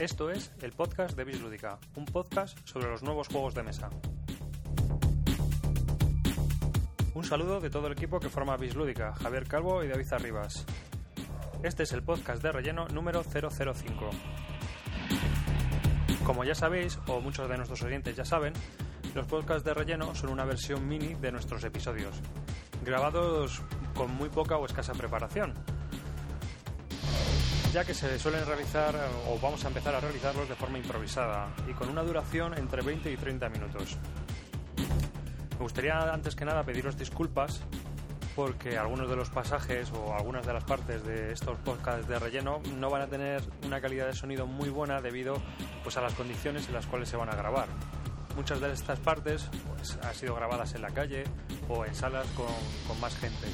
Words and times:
Esto 0.00 0.30
es 0.30 0.50
el 0.62 0.72
podcast 0.72 1.14
de 1.14 1.24
Bislúdica, 1.24 1.78
un 1.94 2.06
podcast 2.06 2.56
sobre 2.66 2.88
los 2.88 3.02
nuevos 3.02 3.28
juegos 3.28 3.54
de 3.54 3.62
mesa. 3.62 3.90
Un 7.12 7.22
saludo 7.22 7.60
de 7.60 7.68
todo 7.68 7.86
el 7.86 7.92
equipo 7.92 8.18
que 8.18 8.30
forma 8.30 8.56
Bislúdica, 8.56 9.12
Javier 9.12 9.46
Calvo 9.46 9.84
y 9.84 9.88
David 9.88 10.10
Arribas. 10.10 10.64
Este 11.62 11.82
es 11.82 11.92
el 11.92 12.02
podcast 12.02 12.42
de 12.42 12.50
relleno 12.50 12.88
número 12.88 13.22
005. 13.22 14.10
Como 16.24 16.44
ya 16.44 16.54
sabéis, 16.54 16.98
o 17.06 17.20
muchos 17.20 17.46
de 17.50 17.58
nuestros 17.58 17.82
oyentes 17.82 18.16
ya 18.16 18.24
saben, 18.24 18.54
los 19.14 19.26
podcasts 19.26 19.64
de 19.64 19.74
relleno 19.74 20.14
son 20.14 20.30
una 20.30 20.46
versión 20.46 20.88
mini 20.88 21.12
de 21.12 21.30
nuestros 21.30 21.62
episodios, 21.62 22.14
grabados 22.86 23.60
con 23.94 24.14
muy 24.14 24.30
poca 24.30 24.56
o 24.56 24.64
escasa 24.64 24.94
preparación, 24.94 25.52
ya 27.72 27.84
que 27.84 27.94
se 27.94 28.18
suelen 28.18 28.44
realizar 28.46 28.94
o 29.28 29.38
vamos 29.38 29.64
a 29.64 29.68
empezar 29.68 29.94
a 29.94 30.00
realizarlos 30.00 30.48
de 30.48 30.56
forma 30.56 30.78
improvisada 30.78 31.48
y 31.68 31.72
con 31.72 31.88
una 31.88 32.02
duración 32.02 32.58
entre 32.58 32.82
20 32.82 33.12
y 33.12 33.16
30 33.16 33.48
minutos. 33.48 33.96
Me 35.52 35.58
gustaría 35.58 36.00
antes 36.12 36.34
que 36.34 36.44
nada 36.44 36.64
pediros 36.64 36.96
disculpas 36.96 37.62
porque 38.34 38.76
algunos 38.76 39.08
de 39.08 39.14
los 39.14 39.30
pasajes 39.30 39.92
o 39.92 40.14
algunas 40.14 40.46
de 40.46 40.52
las 40.52 40.64
partes 40.64 41.04
de 41.04 41.32
estos 41.32 41.58
podcasts 41.58 42.08
de 42.08 42.18
relleno 42.18 42.60
no 42.78 42.90
van 42.90 43.02
a 43.02 43.06
tener 43.06 43.42
una 43.64 43.80
calidad 43.80 44.06
de 44.06 44.14
sonido 44.14 44.46
muy 44.46 44.68
buena 44.68 45.00
debido 45.00 45.40
pues 45.84 45.96
a 45.96 46.00
las 46.00 46.14
condiciones 46.14 46.66
en 46.66 46.74
las 46.74 46.86
cuales 46.86 47.08
se 47.08 47.16
van 47.16 47.28
a 47.28 47.36
grabar. 47.36 47.68
Muchas 48.34 48.60
de 48.60 48.72
estas 48.72 48.98
partes 48.98 49.48
pues, 49.76 49.96
han 50.02 50.14
sido 50.14 50.34
grabadas 50.34 50.74
en 50.74 50.82
la 50.82 50.90
calle 50.90 51.24
o 51.68 51.84
en 51.84 51.94
salas 51.94 52.26
con, 52.36 52.46
con 52.88 53.00
más 53.00 53.16
gente. 53.16 53.46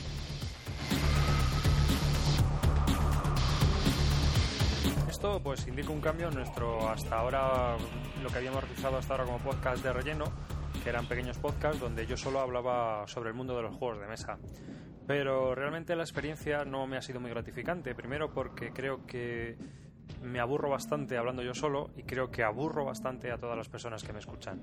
Esto 5.16 5.40
pues 5.42 5.66
indica 5.66 5.88
un 5.88 6.02
cambio 6.02 6.28
en 6.28 6.34
nuestro 6.34 6.90
hasta 6.90 7.18
ahora 7.18 7.78
lo 8.22 8.28
que 8.28 8.36
habíamos 8.36 8.62
realizado 8.62 8.98
hasta 8.98 9.14
ahora 9.14 9.24
como 9.24 9.38
podcast 9.38 9.82
de 9.82 9.90
relleno, 9.90 10.26
que 10.84 10.90
eran 10.90 11.06
pequeños 11.06 11.38
podcasts 11.38 11.80
donde 11.80 12.06
yo 12.06 12.18
solo 12.18 12.38
hablaba 12.38 13.08
sobre 13.08 13.30
el 13.30 13.34
mundo 13.34 13.56
de 13.56 13.62
los 13.62 13.74
juegos 13.74 13.98
de 13.98 14.08
mesa. 14.08 14.36
Pero 15.06 15.54
realmente 15.54 15.96
la 15.96 16.02
experiencia 16.02 16.66
no 16.66 16.86
me 16.86 16.98
ha 16.98 17.00
sido 17.00 17.18
muy 17.18 17.30
gratificante, 17.30 17.94
primero 17.94 18.30
porque 18.30 18.72
creo 18.74 19.06
que 19.06 19.56
me 20.20 20.38
aburro 20.38 20.68
bastante 20.68 21.16
hablando 21.16 21.42
yo 21.42 21.54
solo 21.54 21.92
y 21.96 22.02
creo 22.02 22.30
que 22.30 22.42
aburro 22.42 22.84
bastante 22.84 23.32
a 23.32 23.38
todas 23.38 23.56
las 23.56 23.70
personas 23.70 24.04
que 24.04 24.12
me 24.12 24.18
escuchan. 24.18 24.60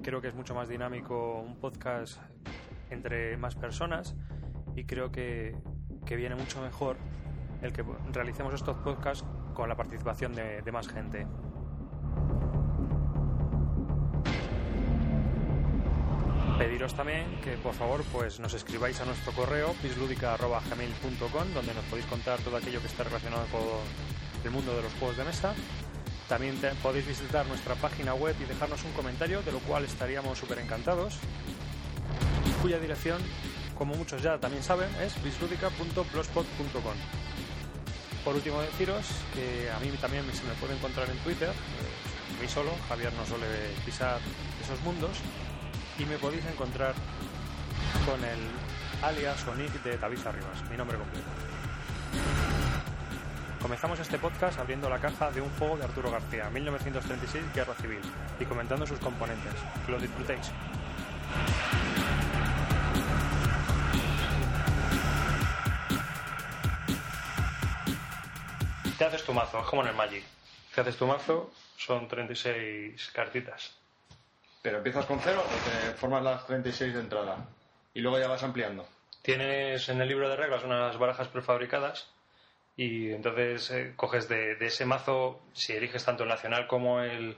Creo 0.00 0.20
que 0.20 0.28
es 0.28 0.34
mucho 0.36 0.54
más 0.54 0.68
dinámico 0.68 1.40
un 1.40 1.56
podcast 1.56 2.20
entre 2.90 3.36
más 3.36 3.56
personas 3.56 4.14
y 4.76 4.84
creo 4.84 5.10
que, 5.10 5.56
que 6.04 6.14
viene 6.14 6.36
mucho 6.36 6.62
mejor 6.62 6.98
el 7.62 7.72
que 7.72 7.84
realicemos 8.12 8.54
estos 8.54 8.76
podcasts 8.76 9.26
con 9.56 9.68
la 9.70 9.74
participación 9.74 10.34
de, 10.34 10.60
de 10.62 10.72
más 10.72 10.86
gente. 10.86 11.26
Pediros 16.58 16.94
también 16.94 17.38
que 17.42 17.52
por 17.58 17.74
favor 17.74 18.02
pues 18.12 18.40
nos 18.40 18.54
escribáis 18.54 19.00
a 19.00 19.04
nuestro 19.04 19.32
correo 19.32 19.74
pisludica.gmail.com 19.82 21.54
donde 21.54 21.74
nos 21.74 21.84
podéis 21.84 22.06
contar 22.06 22.38
todo 22.40 22.56
aquello 22.56 22.80
que 22.80 22.86
está 22.86 23.04
relacionado 23.04 23.44
con 23.52 23.60
el 24.44 24.50
mundo 24.50 24.74
de 24.74 24.82
los 24.82 24.92
juegos 24.94 25.16
de 25.18 25.24
mesa. 25.24 25.54
También 26.28 26.58
te- 26.60 26.70
podéis 26.82 27.06
visitar 27.06 27.46
nuestra 27.46 27.74
página 27.74 28.14
web 28.14 28.34
y 28.40 28.44
dejarnos 28.44 28.82
un 28.84 28.92
comentario, 28.92 29.42
de 29.42 29.52
lo 29.52 29.58
cual 29.60 29.84
estaríamos 29.84 30.38
súper 30.38 30.58
encantados. 30.58 31.18
Cuya 32.62 32.78
dirección, 32.78 33.20
como 33.76 33.94
muchos 33.94 34.22
ya 34.22 34.38
también 34.38 34.62
saben, 34.62 34.88
es 35.02 35.22
bisludica.blogspot.com. 35.22 37.25
Por 38.26 38.34
último, 38.34 38.60
deciros 38.60 39.06
que 39.34 39.70
a 39.70 39.78
mí 39.78 39.88
también 40.00 40.24
se 40.34 40.42
me 40.42 40.54
puede 40.54 40.74
encontrar 40.74 41.08
en 41.08 41.16
Twitter, 41.18 41.48
eh, 41.48 42.42
mí 42.42 42.48
solo, 42.48 42.72
Javier 42.88 43.12
no 43.12 43.24
suele 43.24 43.46
pisar 43.84 44.18
esos 44.60 44.80
mundos, 44.80 45.12
y 45.96 46.04
me 46.06 46.18
podéis 46.18 46.44
encontrar 46.46 46.92
con 48.04 48.18
el 48.24 48.40
alias 49.00 49.46
o 49.46 49.54
nick 49.54 49.80
de 49.84 49.96
David 49.96 50.26
Arribas, 50.26 50.68
mi 50.68 50.76
nombre 50.76 50.98
completo. 50.98 51.24
Comenzamos 53.62 54.00
este 54.00 54.18
podcast 54.18 54.58
abriendo 54.58 54.90
la 54.90 54.98
caja 54.98 55.30
de 55.30 55.40
un 55.40 55.50
juego 55.50 55.76
de 55.76 55.84
Arturo 55.84 56.10
García, 56.10 56.50
1936 56.50 57.44
Guerra 57.54 57.74
Civil, 57.74 58.00
y 58.40 58.44
comentando 58.44 58.88
sus 58.88 58.98
componentes. 58.98 59.54
Que 59.86 59.92
lo 59.92 60.00
disfrutéis. 60.00 60.50
¿Qué 68.98 69.04
haces 69.04 69.24
tu 69.24 69.32
mazo? 69.34 69.60
Es 69.60 69.66
como 69.66 69.82
en 69.82 69.88
el 69.88 69.94
Magic. 69.94 70.24
¿Qué 70.74 70.80
haces 70.80 70.96
tu 70.96 71.06
mazo? 71.06 71.52
Son 71.76 72.08
36 72.08 73.10
cartitas. 73.12 73.76
Pero 74.62 74.78
empiezas 74.78 75.04
con 75.04 75.20
cero 75.20 75.44
o 75.44 75.70
te 75.70 75.92
formas 75.94 76.22
las 76.22 76.46
36 76.46 76.94
de 76.94 77.00
entrada 77.00 77.46
y 77.92 78.00
luego 78.00 78.18
ya 78.18 78.26
vas 78.26 78.42
ampliando. 78.42 78.88
Tienes 79.22 79.88
en 79.88 80.00
el 80.00 80.08
libro 80.08 80.28
de 80.28 80.36
reglas 80.36 80.64
unas 80.64 80.96
barajas 80.98 81.28
prefabricadas 81.28 82.08
y 82.76 83.12
entonces 83.12 83.70
eh, 83.70 83.92
coges 83.96 84.28
de, 84.28 84.54
de 84.56 84.66
ese 84.66 84.86
mazo, 84.86 85.42
si 85.52 85.74
eliges 85.74 86.04
tanto 86.04 86.22
el 86.22 86.28
nacional 86.28 86.66
como 86.66 87.00
el, 87.00 87.36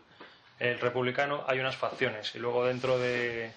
el 0.59 0.81
republicano, 0.81 1.45
hay 1.47 1.59
unas 1.61 1.77
facciones 1.77 2.35
y 2.35 2.39
luego 2.39 2.65
dentro 2.67 2.99
de, 2.99 3.53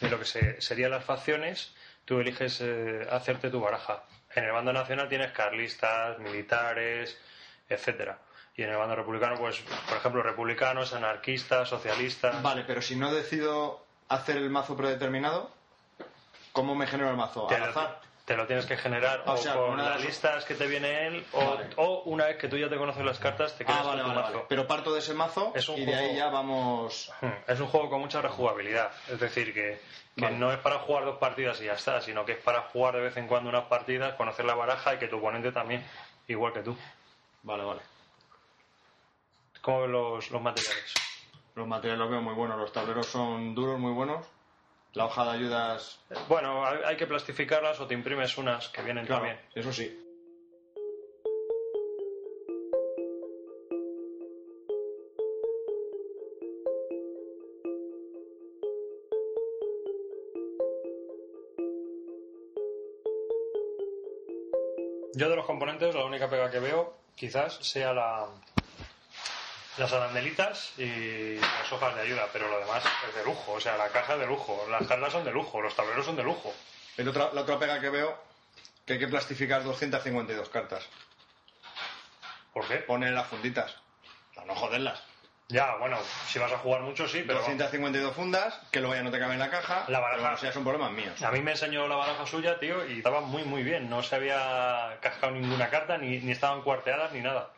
de 0.00 0.10
lo 0.10 0.18
que 0.18 0.24
se, 0.24 0.60
serían 0.60 0.92
las 0.92 1.04
facciones 1.04 1.74
tú 2.04 2.20
eliges 2.20 2.60
eh, 2.60 3.06
hacerte 3.10 3.50
tu 3.50 3.60
baraja. 3.60 4.04
En 4.34 4.44
el 4.44 4.52
bando 4.52 4.72
nacional 4.72 5.08
tienes 5.08 5.32
carlistas, 5.32 6.18
militares, 6.18 7.18
etcétera. 7.70 8.18
Y 8.56 8.62
en 8.62 8.70
el 8.70 8.76
bando 8.76 8.94
republicano, 8.96 9.36
pues, 9.38 9.60
por 9.88 9.96
ejemplo, 9.96 10.22
republicanos, 10.22 10.92
anarquistas, 10.92 11.68
socialistas. 11.68 12.42
Vale, 12.42 12.64
pero 12.66 12.82
si 12.82 12.96
no 12.96 13.12
decido 13.14 13.82
hacer 14.08 14.36
el 14.36 14.50
mazo 14.50 14.76
predeterminado, 14.76 15.50
¿cómo 16.52 16.74
me 16.74 16.86
genero 16.86 17.10
el 17.10 17.16
mazo? 17.16 17.46
te 17.46 17.54
¿Al 17.54 17.70
azar? 17.70 18.00
te 18.24 18.36
lo 18.36 18.46
tienes 18.46 18.64
que 18.66 18.76
generar 18.76 19.24
O 19.26 19.32
o, 19.32 19.36
sea, 19.36 19.54
con 19.54 19.76
las 19.76 20.04
listas 20.04 20.44
que 20.44 20.54
te 20.54 20.68
viene 20.68 21.08
él 21.08 21.26
o, 21.32 21.44
Vale. 21.56 21.70
o 21.76 22.02
una 22.04 22.26
vez 22.26 22.36
que 22.36 22.46
tú 22.46 22.56
ya 22.56 22.68
te 22.68 22.76
conoces 22.76 23.04
las 23.04 23.18
cartas 23.18 23.56
te 23.56 23.64
Ah, 23.66 23.82
vale, 23.84 24.02
tu 24.02 24.08
vale, 24.08 24.20
mazo. 24.20 24.46
Pero 24.48 24.68
parto 24.68 24.92
de 24.92 25.00
ese 25.00 25.14
mazo 25.14 25.50
Es 25.54 25.68
un 25.68 25.78
y 25.78 25.84
de 25.84 25.94
ahí 25.96 26.16
ya 26.16 26.28
vamos... 26.28 27.10
Hmm, 27.22 27.26
Es 27.48 27.58
un 27.58 27.66
juego 27.66 27.90
con 27.90 28.00
mucha 28.00 28.20
rejugabilidad, 28.22 28.92
es 29.08 29.18
decir, 29.18 29.52
que, 29.52 29.80
que 30.16 30.30
no 30.30 30.52
es 30.52 30.58
para 30.58 30.78
jugar 30.78 31.06
dos 31.06 31.18
partidas 31.18 31.60
y 31.60 31.64
ya 31.64 31.72
está, 31.72 32.00
sino 32.02 32.24
que 32.24 32.32
es 32.32 32.38
para 32.38 32.60
jugar 32.62 32.94
de 32.94 33.00
vez 33.00 33.16
en 33.16 33.26
cuando 33.26 33.48
unas 33.48 33.64
partidas, 33.64 34.14
conocer 34.14 34.44
la 34.44 34.54
baraja 34.54 34.94
y 34.94 34.98
que 34.98 35.08
tu 35.08 35.16
oponente 35.18 35.50
también, 35.50 35.84
igual 36.28 36.52
que 36.52 36.60
tú. 36.60 36.76
Vale, 37.42 37.64
vale. 37.64 37.80
¿Cómo 39.62 39.82
ven 39.82 39.92
los, 39.92 40.30
los 40.30 40.42
materiales? 40.42 40.94
Los 41.54 41.66
materiales 41.66 41.98
los 42.00 42.10
veo 42.10 42.22
muy 42.22 42.34
buenos, 42.34 42.58
los 42.58 42.72
tableros 42.72 43.06
son 43.06 43.54
duros, 43.54 43.78
muy 43.78 43.92
buenos. 43.92 44.26
La 44.94 45.04
hoja 45.06 45.24
de 45.24 45.30
ayudas... 45.32 46.00
Bueno, 46.28 46.66
hay, 46.66 46.78
hay 46.84 46.96
que 46.96 47.06
plastificarlas 47.06 47.78
o 47.80 47.86
te 47.86 47.94
imprimes 47.94 48.36
unas 48.38 48.68
que 48.70 48.82
vienen 48.82 49.06
Claro, 49.06 49.22
también. 49.24 49.40
eso 49.54 49.72
sí. 49.72 49.96
Yo 65.14 65.28
de 65.28 65.36
los 65.36 65.44
componentes, 65.44 65.94
la 65.94 66.04
única 66.04 66.28
pega 66.30 66.50
que 66.50 66.60
veo 66.60 66.94
quizás 67.20 67.56
sea 67.60 67.92
la, 67.92 68.24
las 69.76 69.92
arandelitas 69.92 70.72
y 70.78 71.36
las 71.36 71.70
hojas 71.70 71.94
de 71.94 72.00
ayuda, 72.00 72.26
pero 72.32 72.48
lo 72.48 72.58
demás 72.60 72.82
es 73.08 73.14
de 73.14 73.24
lujo. 73.24 73.52
O 73.52 73.60
sea, 73.60 73.76
la 73.76 73.88
caja 73.90 74.14
es 74.14 74.20
de 74.20 74.26
lujo, 74.26 74.66
las 74.70 74.86
cartas 74.86 75.12
son 75.12 75.24
de 75.24 75.30
lujo, 75.30 75.60
los 75.60 75.76
tableros 75.76 76.06
son 76.06 76.16
de 76.16 76.22
lujo. 76.24 76.54
El 76.96 77.06
otra- 77.08 77.30
la 77.34 77.42
otra 77.42 77.58
pega 77.58 77.78
que 77.78 77.90
veo, 77.90 78.18
que 78.86 78.94
hay 78.94 78.98
que 78.98 79.08
plastificar 79.08 79.62
252 79.62 80.48
cartas. 80.48 80.86
¿Por 82.54 82.66
qué? 82.66 82.76
Poner 82.76 83.12
las 83.12 83.26
funditas. 83.28 83.76
Para 84.34 84.46
no 84.46 84.54
joderlas. 84.54 85.00
Ya, 85.50 85.76
bueno, 85.76 85.98
si 86.28 86.38
vas 86.38 86.52
a 86.52 86.58
jugar 86.58 86.82
mucho, 86.82 87.08
sí, 87.08 87.24
pero 87.26 87.40
252 87.40 88.14
fundas, 88.14 88.58
que 88.70 88.80
luego 88.80 88.94
ya 88.94 89.02
no 89.02 89.10
te 89.10 89.18
cabe 89.18 89.34
en 89.34 89.40
la 89.40 89.50
caja. 89.50 89.84
La 89.88 89.98
baraja. 89.98 90.22
pero 90.22 90.36
bueno, 90.36 90.52
son 90.52 90.64
problemas 90.64 90.92
míos. 90.92 91.22
a 91.22 91.30
mí 91.30 91.40
me 91.40 91.52
enseñó 91.52 91.88
la 91.88 91.96
baraja 91.96 92.24
suya, 92.26 92.58
tío, 92.58 92.86
y 92.86 92.98
estaba 92.98 93.20
muy, 93.20 93.44
muy 93.44 93.62
bien. 93.62 93.90
No 93.90 94.02
se 94.02 94.14
había 94.14 94.98
cascado 95.00 95.32
ninguna 95.32 95.68
carta, 95.68 95.98
ni, 95.98 96.18
ni 96.18 96.32
estaban 96.32 96.62
cuarteadas, 96.62 97.12
ni 97.12 97.20
nada. 97.20 97.50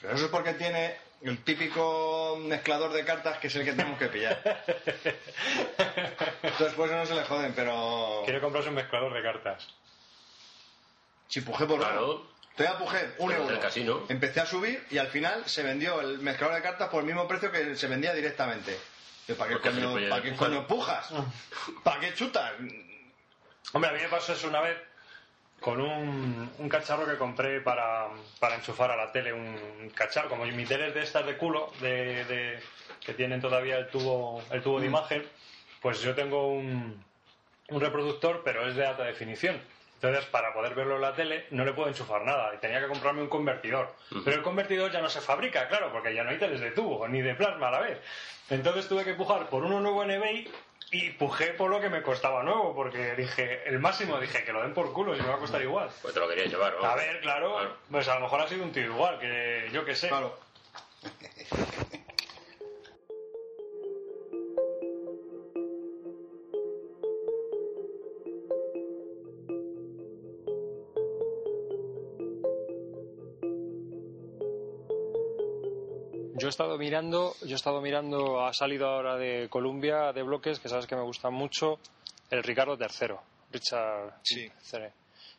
Pero 0.00 0.14
eso 0.14 0.26
es 0.26 0.30
porque 0.30 0.54
tiene 0.54 0.96
el 1.22 1.42
típico 1.42 2.38
mezclador 2.40 2.92
de 2.92 3.04
cartas 3.04 3.38
que 3.38 3.48
es 3.48 3.56
el 3.56 3.64
que 3.64 3.72
tenemos 3.72 3.98
que 3.98 4.06
pillar. 4.06 4.40
Entonces, 6.42 6.74
pues 6.76 6.92
no 6.92 7.04
se 7.04 7.14
le 7.14 7.24
joden, 7.24 7.52
pero. 7.54 8.22
Quiere 8.24 8.40
comprarse 8.40 8.68
un 8.68 8.76
mezclador 8.76 9.12
de 9.12 9.22
cartas. 9.22 9.66
Si 11.26 11.40
pujé 11.40 11.66
por 11.66 11.78
Claro. 11.78 12.37
Te 12.58 12.64
voy 12.64 12.72
a 12.74 12.78
pujer 12.78 13.14
un 13.18 13.28
Pero 13.30 13.42
euro. 13.44 13.60
casino. 13.60 14.04
Empecé 14.08 14.40
a 14.40 14.46
subir 14.46 14.84
y 14.90 14.98
al 14.98 15.06
final 15.06 15.44
se 15.48 15.62
vendió 15.62 16.00
el 16.00 16.18
mezclador 16.18 16.56
de 16.56 16.62
cartas 16.62 16.88
por 16.88 17.00
el 17.00 17.06
mismo 17.06 17.26
precio 17.28 17.50
que 17.52 17.74
se 17.76 17.86
vendía 17.86 18.12
directamente. 18.12 18.76
Yo, 19.28 19.36
¿Para 19.36 19.50
qué, 19.50 19.60
coño, 19.60 19.94
¿para 20.10 20.22
qué 20.22 20.34
coño 20.34 20.66
pujas? 20.66 21.08
¿Para 21.84 22.00
qué 22.00 22.12
chutas? 22.14 22.52
Hombre, 23.72 23.90
a 23.90 23.92
mí 23.92 24.00
me 24.02 24.08
pasó 24.08 24.32
eso 24.32 24.48
una 24.48 24.60
vez 24.60 24.76
con 25.60 25.80
un, 25.80 26.50
un 26.58 26.68
cacharro 26.68 27.06
que 27.06 27.16
compré 27.16 27.60
para, 27.60 28.08
para 28.40 28.56
enchufar 28.56 28.90
a 28.90 28.96
la 28.96 29.12
tele, 29.12 29.32
un 29.32 29.90
cacharro, 29.94 30.28
como 30.28 30.44
mi 30.46 30.64
tele 30.66 30.88
es 30.88 30.94
de 30.94 31.02
estas 31.02 31.26
de 31.26 31.36
culo, 31.36 31.72
de, 31.80 32.24
de- 32.24 32.60
que 33.00 33.14
tienen 33.14 33.40
todavía 33.40 33.76
el 33.78 33.88
tubo, 33.88 34.42
el 34.50 34.62
tubo 34.62 34.80
de 34.80 34.86
imagen, 34.86 35.24
pues 35.80 36.00
yo 36.02 36.14
tengo 36.14 36.48
un, 36.48 37.04
un 37.68 37.80
reproductor, 37.80 38.42
pero 38.44 38.66
es 38.68 38.74
de 38.74 38.84
alta 38.86 39.04
definición. 39.04 39.60
Entonces, 40.00 40.26
para 40.26 40.52
poder 40.54 40.74
verlo 40.76 40.94
en 40.94 41.02
la 41.02 41.12
tele, 41.14 41.46
no 41.50 41.64
le 41.64 41.72
puedo 41.72 41.88
enchufar 41.88 42.22
nada 42.22 42.52
y 42.54 42.58
tenía 42.58 42.78
que 42.80 42.86
comprarme 42.86 43.20
un 43.22 43.28
convertidor. 43.28 43.92
Pero 44.24 44.36
el 44.36 44.42
convertidor 44.44 44.92
ya 44.92 45.00
no 45.00 45.08
se 45.08 45.20
fabrica, 45.20 45.66
claro, 45.66 45.90
porque 45.92 46.14
ya 46.14 46.22
no 46.22 46.30
hay 46.30 46.38
teles 46.38 46.60
de 46.60 46.70
tubo 46.70 47.08
ni 47.08 47.20
de 47.20 47.34
plasma 47.34 47.66
a 47.68 47.72
la 47.72 47.80
vez. 47.80 47.98
Entonces 48.48 48.86
tuve 48.88 49.04
que 49.04 49.14
pujar 49.14 49.48
por 49.48 49.64
uno 49.64 49.80
nuevo 49.80 50.04
en 50.04 50.12
eBay 50.12 50.48
y 50.92 51.10
pujé 51.10 51.48
por 51.48 51.68
lo 51.68 51.80
que 51.80 51.88
me 51.90 52.00
costaba 52.02 52.44
nuevo, 52.44 52.76
porque 52.76 53.16
dije, 53.16 53.68
el 53.68 53.80
máximo, 53.80 54.20
dije 54.20 54.44
que 54.44 54.52
lo 54.52 54.62
den 54.62 54.72
por 54.72 54.92
culo 54.92 55.16
y 55.16 55.20
me 55.20 55.26
va 55.26 55.34
a 55.34 55.38
costar 55.38 55.60
igual. 55.62 55.90
Pues 56.00 56.14
te 56.14 56.20
lo 56.20 56.28
quería 56.28 56.46
llevar, 56.46 56.74
¿no? 56.80 56.86
A 56.86 56.94
ver, 56.94 57.20
claro, 57.20 57.54
Claro. 57.56 57.76
pues 57.90 58.08
a 58.08 58.14
lo 58.14 58.20
mejor 58.20 58.40
ha 58.40 58.48
sido 58.48 58.62
un 58.62 58.72
tío 58.72 58.84
igual, 58.84 59.18
que 59.18 59.68
yo 59.72 59.84
que 59.84 59.96
sé. 59.96 60.08
Claro. 60.08 60.38
Yo 76.48 76.50
he 76.50 76.56
estado 76.56 76.78
mirando, 76.78 77.34
yo 77.42 77.50
he 77.52 77.54
estado 77.56 77.82
mirando, 77.82 78.40
ha 78.42 78.54
salido 78.54 78.88
ahora 78.88 79.16
de 79.18 79.48
Columbia 79.50 80.14
de 80.14 80.22
bloques 80.22 80.58
que 80.58 80.70
sabes 80.70 80.86
que 80.86 80.96
me 80.96 81.02
gustan 81.02 81.34
mucho, 81.34 81.78
el 82.30 82.42
Ricardo 82.42 82.74
III, 82.80 83.16
Richard 83.52 84.14
Sí. 84.22 84.50
III. 84.72 84.84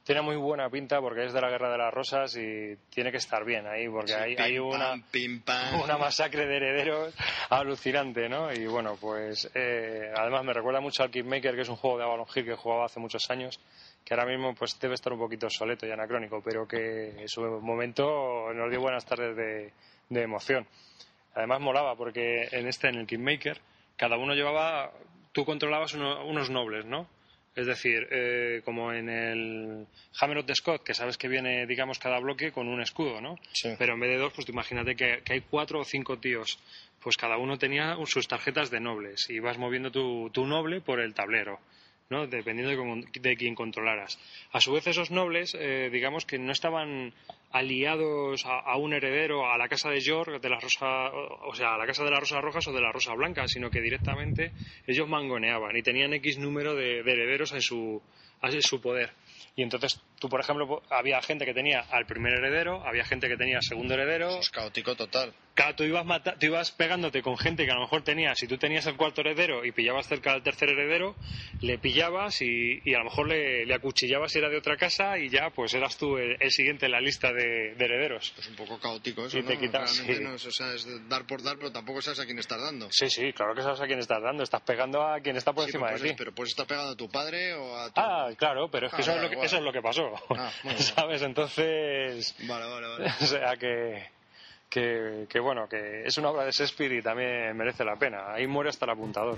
Tiene 0.04 0.22
muy 0.22 0.36
buena 0.36 0.70
pinta 0.70 1.02
porque 1.02 1.26
es 1.26 1.34
de 1.34 1.42
la 1.42 1.50
Guerra 1.50 1.72
de 1.72 1.78
las 1.80 1.92
Rosas 1.92 2.36
y 2.38 2.76
tiene 2.92 3.10
que 3.10 3.18
estar 3.18 3.44
bien 3.44 3.66
ahí 3.66 3.90
porque 3.90 4.12
Sí, 4.12 4.20
hay, 4.20 4.36
pim, 4.36 4.46
hay 4.46 4.60
una, 4.60 4.90
pam, 4.90 5.04
pim, 5.12 5.42
pam. 5.42 5.82
una 5.82 5.98
masacre 5.98 6.46
de 6.46 6.58
herederos 6.58 7.16
alucinante, 7.50 8.30
¿no? 8.30 8.54
Y 8.54 8.68
bueno, 8.68 8.96
pues 9.02 9.50
eh, 9.56 10.12
además 10.16 10.44
me 10.46 10.54
recuerda 10.54 10.80
mucho 10.80 11.02
al 11.02 11.10
Kingmaker, 11.10 11.56
que 11.56 11.62
es 11.62 11.70
un 11.70 11.76
juego 11.76 11.98
de 11.98 12.04
Avalon 12.04 12.28
Hill 12.36 12.46
que 12.46 12.56
jugaba 12.56 12.86
hace 12.86 13.00
muchos 13.00 13.28
años, 13.32 13.60
que 14.06 14.14
ahora 14.14 14.28
mismo 14.28 14.54
pues 14.54 14.80
debe 14.80 14.94
estar 14.94 15.12
un 15.12 15.20
poquito 15.20 15.48
obsoleto 15.48 15.88
y 15.88 15.92
anacrónico, 15.92 16.40
pero 16.46 16.68
que 16.68 17.20
en 17.20 17.28
su 17.28 17.42
momento 17.42 18.54
nos 18.54 18.70
dio 18.70 18.80
buenas 18.80 19.06
tardes 19.06 19.36
de, 19.36 19.74
de 20.10 20.22
emoción. 20.24 20.68
Además 21.36 21.62
molaba 21.62 21.96
porque 21.96 22.48
en 22.52 22.68
este, 22.68 22.90
en 22.90 22.96
el 22.96 23.08
Kingmaker, 23.08 23.60
cada 23.96 24.18
uno 24.18 24.34
llevaba, 24.34 24.92
tú 25.32 25.46
controlabas 25.46 25.94
uno- 25.94 26.26
unos 26.26 26.50
nobles, 26.50 26.86
¿no? 26.86 27.08
Es 27.56 27.66
decir, 27.66 28.08
eh, 28.12 28.62
como 28.64 28.94
en 28.94 29.10
el 29.10 29.88
Hammer 30.22 30.38
of 30.40 30.46
the 30.46 30.56
Scott, 30.56 30.84
que 30.84 30.94
sabes 30.94 31.18
que 31.18 31.28
viene, 31.28 31.66
digamos, 31.66 32.00
cada 32.00 32.20
bloque 32.20 32.52
con 32.52 32.68
un 32.68 32.82
escudo, 32.82 33.20
¿no? 33.22 33.36
Sí. 33.52 33.70
Pero 33.78 33.94
en 33.96 34.00
vez 34.00 34.10
de 34.12 34.18
dos, 34.18 34.34
pues 34.34 34.48
imagínate 34.50 34.96
que, 34.96 35.22
que 35.26 35.34
hay 35.34 35.42
cuatro 35.42 35.80
o 35.80 35.84
cinco 35.84 36.18
tíos. 36.20 36.60
Pues 37.02 37.18
cada 37.18 37.38
uno 37.38 37.58
tenía 37.58 37.98
sus 38.06 38.28
tarjetas 38.28 38.70
de 38.72 38.80
nobles 38.80 39.30
y 39.30 39.40
vas 39.40 39.58
moviendo 39.58 39.92
tu, 39.92 40.30
tu 40.32 40.46
noble 40.46 40.80
por 40.82 41.00
el 41.00 41.14
tablero, 41.14 41.60
¿no? 42.10 42.28
Dependiendo 42.28 42.70
de, 42.70 43.20
de 43.20 43.36
quién 43.38 43.56
controlaras. 43.56 44.20
A 44.52 44.62
su 44.62 44.72
vez, 44.74 44.86
esos 44.88 45.10
nobles, 45.12 45.56
eh, 45.60 45.90
digamos 45.92 46.26
que 46.26 46.38
no 46.38 46.52
estaban 46.52 47.14
aliados 47.52 48.44
a, 48.46 48.78
un 48.78 48.94
heredero, 48.94 49.52
a 49.52 49.58
la 49.58 49.68
casa 49.68 49.90
de 49.90 50.00
York, 50.00 50.42
de 50.42 50.50
la 50.50 50.60
Rosa, 50.60 51.10
o 51.12 51.56
sea, 51.56 51.74
a 51.74 51.78
la 51.78 51.86
casa 51.86 52.04
de 52.04 52.12
las 52.12 52.20
Rosas 52.20 52.42
Rojas 52.42 52.68
o 52.68 52.74
de 52.74 52.82
la 52.82 52.92
Rosa 52.92 53.14
Blanca, 53.14 53.48
sino 53.48 53.70
que 53.72 53.82
directamente 53.82 54.54
ellos 54.86 55.08
mangoneaban 55.08 55.76
y 55.76 55.82
tenían 55.82 56.14
X 56.14 56.38
número 56.38 56.76
de, 56.76 57.04
de 57.04 57.12
herederos 57.12 57.52
en 57.54 57.62
su, 57.62 58.02
en 58.42 58.62
su 58.62 58.82
poder. 58.82 59.12
Y 59.56 59.64
entonces 59.64 60.00
tú, 60.20 60.30
por 60.30 60.40
ejemplo, 60.40 60.82
había 60.90 61.22
gente 61.22 61.46
que 61.46 61.54
tenía 61.54 61.82
al 61.90 62.06
primer 62.06 62.34
heredero, 62.34 62.82
había 62.86 63.04
gente 63.04 63.28
que 63.28 63.36
tenía 63.36 63.58
al 63.58 63.64
segundo 63.64 63.94
heredero. 63.96 64.40
Es 64.40 64.50
caótico 64.50 64.96
total. 64.96 65.34
Claro, 65.60 65.76
tú 65.76 65.84
ibas, 65.84 66.06
mata- 66.06 66.36
tú 66.40 66.46
ibas 66.46 66.72
pegándote 66.72 67.22
con 67.22 67.38
gente 67.38 67.66
que 67.66 67.72
a 67.72 67.76
lo 67.76 67.82
mejor 67.82 68.02
tenía, 68.02 68.34
si 68.34 68.48
tú 68.48 68.58
tenías 68.58 68.86
el 68.86 68.96
cuarto 68.96 69.20
heredero 69.20 69.66
y 69.66 69.74
pillabas 69.74 70.08
cerca 70.08 70.32
del 70.32 70.42
tercer 70.42 70.70
heredero, 70.70 71.18
le 71.60 71.78
pillabas 71.80 72.42
y, 72.42 72.80
y 72.86 72.94
a 72.94 73.00
lo 73.00 73.04
mejor 73.04 73.28
le, 73.28 73.66
le 73.66 73.74
acuchillabas 73.74 74.32
si 74.32 74.40
era 74.40 74.48
de 74.48 74.56
otra 74.58 74.78
casa 74.78 75.18
y 75.20 75.28
ya 75.28 75.50
pues 75.50 75.74
eras 75.74 75.98
tú 75.98 76.16
el, 76.18 76.38
el 76.40 76.52
siguiente 76.52 76.86
en 76.86 76.94
la 76.94 77.02
lista 77.02 77.34
de, 77.34 77.76
de 77.76 77.86
herederos. 77.86 78.34
Es 78.40 78.48
un 78.48 78.56
poco 78.56 78.80
caótico 78.80 79.26
eso, 79.26 79.38
Y 79.38 79.44
te 79.44 79.56
¿no? 79.56 79.60
quitas, 79.60 79.98
Realmente 79.98 80.16
sí. 80.16 80.24
no 80.24 80.36
es, 80.36 80.46
o 80.46 80.52
sea, 80.52 80.74
es 80.74 81.10
dar 81.10 81.28
por 81.28 81.44
dar, 81.44 81.58
pero 81.58 81.74
tampoco 81.74 82.02
sabes 82.02 82.22
a 82.22 82.26
quién 82.26 82.40
estás 82.40 82.62
dando. 82.62 82.88
Sí, 82.90 83.10
sí, 83.10 83.34
claro 83.34 83.54
que 83.54 83.62
sabes 83.62 83.82
a 83.82 83.86
quién 83.86 84.00
estás 84.00 84.24
dando, 84.24 84.44
estás 84.44 84.62
pegando 84.62 85.02
a 85.06 85.20
quien 85.20 85.36
está 85.36 85.52
por 85.52 85.66
Sí, 85.66 85.72
encima 85.72 85.88
de 85.92 85.98
puedes, 85.98 86.12
ti. 86.12 86.16
pero 86.18 86.32
puedes 86.34 86.52
estar 86.52 86.68
pegado 86.68 86.92
a 86.92 86.96
tu 86.96 87.10
padre 87.10 87.54
o 87.56 87.76
a 87.76 87.88
tu... 87.92 88.00
Ah, 88.00 88.30
claro, 88.38 88.72
pero 88.72 88.88
es 88.88 88.94
que, 88.94 89.00
Ah, 89.00 89.02
eso, 89.02 89.12
es 89.18 89.22
lo 89.24 89.30
que 89.30 89.46
eso 89.46 89.58
es 89.58 89.62
lo 89.64 89.74
que 89.74 89.82
pasó. 89.82 90.10
Ah, 90.38 90.54
bien. 90.64 90.78
¿Sabes? 90.80 91.22
Entonces, 91.22 92.34
Vale, 92.48 92.66
vale, 92.66 92.88
vale. 92.88 93.06
o 93.22 93.26
sea 93.26 93.58
que, 93.58 94.18
que, 94.70 95.40
bueno, 95.42 95.68
que 95.68 96.04
es 96.06 96.18
una 96.18 96.30
obra 96.30 96.46
de 96.46 96.52
Shakespeare 96.52 96.94
y 96.98 97.02
también 97.02 97.58
merece 97.58 97.84
la 97.84 97.98
pena. 97.98 98.32
Ahí 98.32 98.48
muere 98.48 98.70
hasta 98.70 98.86
el 98.86 98.92
apuntador. 98.92 99.38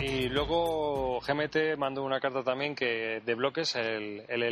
Y 0.00 0.28
luego 0.28 0.85
GMT 1.26 1.76
mandó 1.78 2.02
una 2.04 2.20
carta 2.20 2.42
también 2.42 2.74
que 2.74 3.20
de 3.24 3.34
bloques 3.34 3.74
el, 3.76 4.24
el 4.28 4.42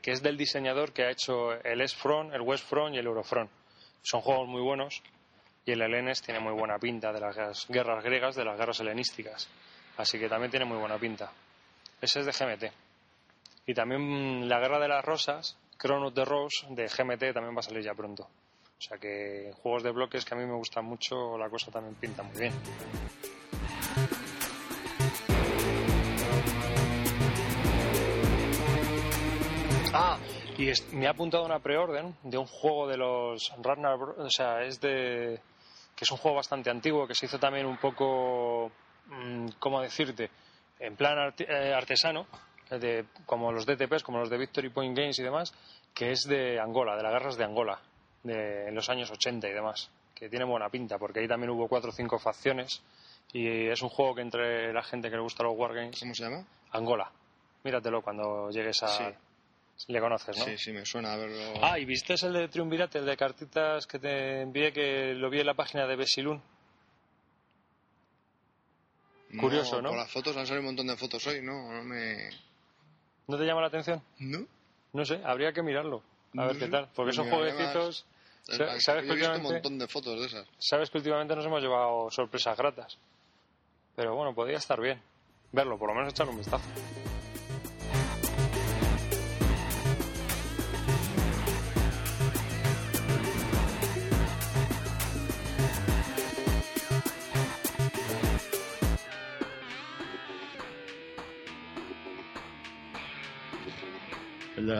que 0.00 0.10
es 0.12 0.22
del 0.22 0.36
diseñador 0.36 0.92
que 0.92 1.04
ha 1.04 1.10
hecho 1.10 1.52
el 1.52 1.80
East 1.80 1.96
Front, 1.98 2.32
el 2.34 2.40
West 2.40 2.66
Front 2.68 2.94
y 2.94 2.98
el 2.98 3.06
Eurofront. 3.06 3.50
Son 4.02 4.20
juegos 4.22 4.48
muy 4.48 4.62
buenos 4.62 5.02
y 5.66 5.72
el 5.72 5.82
Helenes 5.82 6.22
tiene 6.22 6.40
muy 6.40 6.52
buena 6.54 6.78
pinta 6.78 7.12
de 7.12 7.20
las 7.20 7.36
guerras- 7.68 8.02
griegas, 8.02 8.34
de 8.34 8.44
las 8.44 8.56
guerras 8.58 8.80
helenísticas. 8.80 9.48
Así 9.98 10.18
que 10.18 10.28
también 10.28 10.50
tiene 10.50 10.64
muy 10.64 10.78
buena 10.78 10.96
pinta. 10.98 11.30
Ese 12.00 12.20
es 12.20 12.26
de 12.26 12.32
GMT. 12.32 12.72
Y 13.66 13.74
también 13.74 14.48
la 14.48 14.58
Guerra 14.58 14.78
de 14.78 14.88
las 14.88 15.04
Rosas, 15.04 15.58
Chronos 15.78 16.14
de 16.14 16.24
Rose, 16.24 16.66
de 16.70 16.86
GMT, 16.86 17.34
también 17.34 17.54
va 17.54 17.60
a 17.60 17.62
salir 17.62 17.82
ya 17.84 17.92
pronto. 17.94 18.22
O 18.22 18.80
sea 18.82 18.96
que 18.96 19.52
juegos 19.62 19.82
de 19.82 19.90
bloques 19.90 20.24
que 20.24 20.34
a 20.34 20.38
mí 20.38 20.46
me 20.46 20.54
gustan 20.54 20.86
mucho, 20.86 21.36
la 21.36 21.50
cosa 21.50 21.70
también 21.70 21.94
pinta 21.96 22.22
muy 22.22 22.38
bien. 22.40 22.54
Y 30.60 30.68
es- 30.70 30.92
me 30.92 31.06
ha 31.06 31.10
apuntado 31.10 31.44
una 31.44 31.58
preorden 31.60 32.14
de 32.22 32.38
un 32.38 32.46
juego 32.46 32.86
de 32.86 32.96
los 32.96 33.52
Ragnar, 33.62 33.94
o 34.00 34.30
sea, 34.30 34.62
es 34.62 34.80
de 34.80 35.40
que 35.96 36.04
es 36.04 36.10
un 36.10 36.18
juego 36.18 36.36
bastante 36.36 36.70
antiguo 36.70 37.06
que 37.06 37.14
se 37.14 37.26
hizo 37.26 37.38
también 37.38 37.66
un 37.66 37.76
poco, 37.76 38.70
mm, 39.06 39.48
¿cómo 39.58 39.80
decirte? 39.82 40.30
En 40.78 40.96
plan 40.96 41.34
eh, 41.38 41.74
artesano, 41.74 42.26
de, 42.70 43.04
como 43.26 43.50
los 43.52 43.66
DTPs, 43.66 44.02
como 44.02 44.18
los 44.20 44.30
de 44.30 44.38
Victory 44.38 44.70
Point 44.70 44.96
Games 44.96 45.18
y 45.18 45.22
demás, 45.22 45.52
que 45.92 46.12
es 46.12 46.22
de 46.22 46.58
Angola, 46.60 46.96
de 46.96 47.02
las 47.02 47.12
guerras 47.12 47.36
de 47.36 47.44
Angola, 47.44 47.78
de, 48.22 48.68
en 48.68 48.74
los 48.74 48.88
años 48.88 49.10
80 49.10 49.48
y 49.48 49.52
demás, 49.52 49.90
que 50.14 50.28
tiene 50.28 50.44
buena 50.44 50.68
pinta, 50.70 50.96
porque 50.98 51.20
ahí 51.20 51.28
también 51.28 51.50
hubo 51.50 51.68
cuatro 51.68 51.90
o 51.90 51.92
cinco 51.92 52.18
facciones 52.18 52.82
y 53.32 53.66
es 53.68 53.82
un 53.82 53.88
juego 53.88 54.14
que 54.14 54.22
entre 54.22 54.72
la 54.72 54.82
gente 54.82 55.10
que 55.10 55.16
le 55.16 55.22
gusta 55.22 55.42
los 55.42 55.56
wargames, 55.56 55.98
¿Cómo 56.00 56.14
se 56.14 56.22
llama? 56.22 56.44
Angola. 56.72 57.10
Míratelo 57.64 58.00
cuando 58.02 58.50
llegues 58.50 58.82
a... 58.84 58.88
Sí. 58.88 59.04
Le 59.88 60.00
conoces, 60.00 60.36
¿no? 60.38 60.44
Sí, 60.44 60.58
sí, 60.58 60.72
me 60.72 60.84
suena 60.84 61.14
a 61.14 61.16
verlo. 61.16 61.54
Ah, 61.62 61.78
¿y 61.78 61.84
viste 61.84 62.14
el 62.14 62.32
de 62.32 62.48
Triunvirate, 62.48 62.98
el 62.98 63.06
de 63.06 63.16
cartitas 63.16 63.86
que 63.86 63.98
te 63.98 64.42
envié, 64.42 64.72
que 64.72 65.14
lo 65.14 65.30
vi 65.30 65.40
en 65.40 65.46
la 65.46 65.54
página 65.54 65.86
de 65.86 65.96
Besilun? 65.96 66.42
curioso, 69.38 69.80
¿no? 69.80 69.90
Por 69.90 69.98
las 69.98 70.10
fotos 70.10 70.36
han 70.36 70.46
salido 70.46 70.60
un 70.60 70.66
montón 70.66 70.88
de 70.88 70.96
fotos 70.96 71.24
hoy, 71.28 71.40
¿no? 71.40 71.72
No 71.72 71.84
me... 71.84 72.30
¿No 73.28 73.38
te 73.38 73.44
llama 73.44 73.60
la 73.60 73.68
atención? 73.68 74.02
¿No? 74.18 74.44
No 74.92 75.04
sé, 75.04 75.20
habría 75.24 75.52
que 75.52 75.62
mirarlo. 75.62 76.02
A 76.36 76.46
ver 76.46 76.58
qué 76.58 76.66
tal. 76.66 76.88
Porque 76.94 77.12
son 77.12 77.26
Mira, 77.26 77.36
jueguecitos... 77.36 78.06
¿Sabes 78.42 78.88
he 78.88 79.06
que, 79.06 79.14
visto 79.14 79.30
un 79.30 79.36
últimamente, 79.36 79.52
montón 79.52 79.78
de 79.78 79.86
fotos 79.86 80.20
de 80.20 80.26
esas. 80.26 80.46
sabes 80.58 80.90
que 80.90 80.98
últimamente 80.98 81.36
nos 81.36 81.44
hemos 81.46 81.62
llevado 81.62 82.10
sorpresas 82.10 82.56
gratas. 82.56 82.98
Pero 83.94 84.16
bueno, 84.16 84.34
podría 84.34 84.56
estar 84.56 84.80
bien. 84.80 85.00
Verlo, 85.52 85.78
por 85.78 85.90
lo 85.90 85.94
menos 85.94 86.12
echarle 86.12 86.32
un 86.32 86.38
vistazo. 86.38 86.64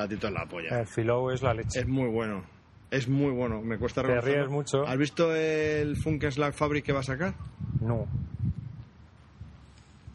Gatito 0.03 0.29
en 0.29 0.35
la 0.35 0.47
polla. 0.47 0.81
El 0.81 0.87
Philo 0.87 1.31
es 1.31 1.43
la 1.43 1.55
leche. 1.55 1.81
Es 1.81 1.87
muy 1.89 2.09
bueno. 2.09 2.45
Es 2.91 3.09
muy 3.09 3.31
bueno. 3.33 3.61
Me 3.63 3.79
cuesta 3.79 4.03
Te 4.03 4.21
ríes 4.21 4.49
mucho. 4.49 4.85
¿Has 4.87 4.97
visto 4.99 5.35
el 5.35 5.97
Funkenslag 5.97 6.53
Fabric 6.53 6.85
que 6.85 6.93
va 6.93 7.01
a 7.01 7.05
sacar? 7.05 7.35
No, 7.81 8.07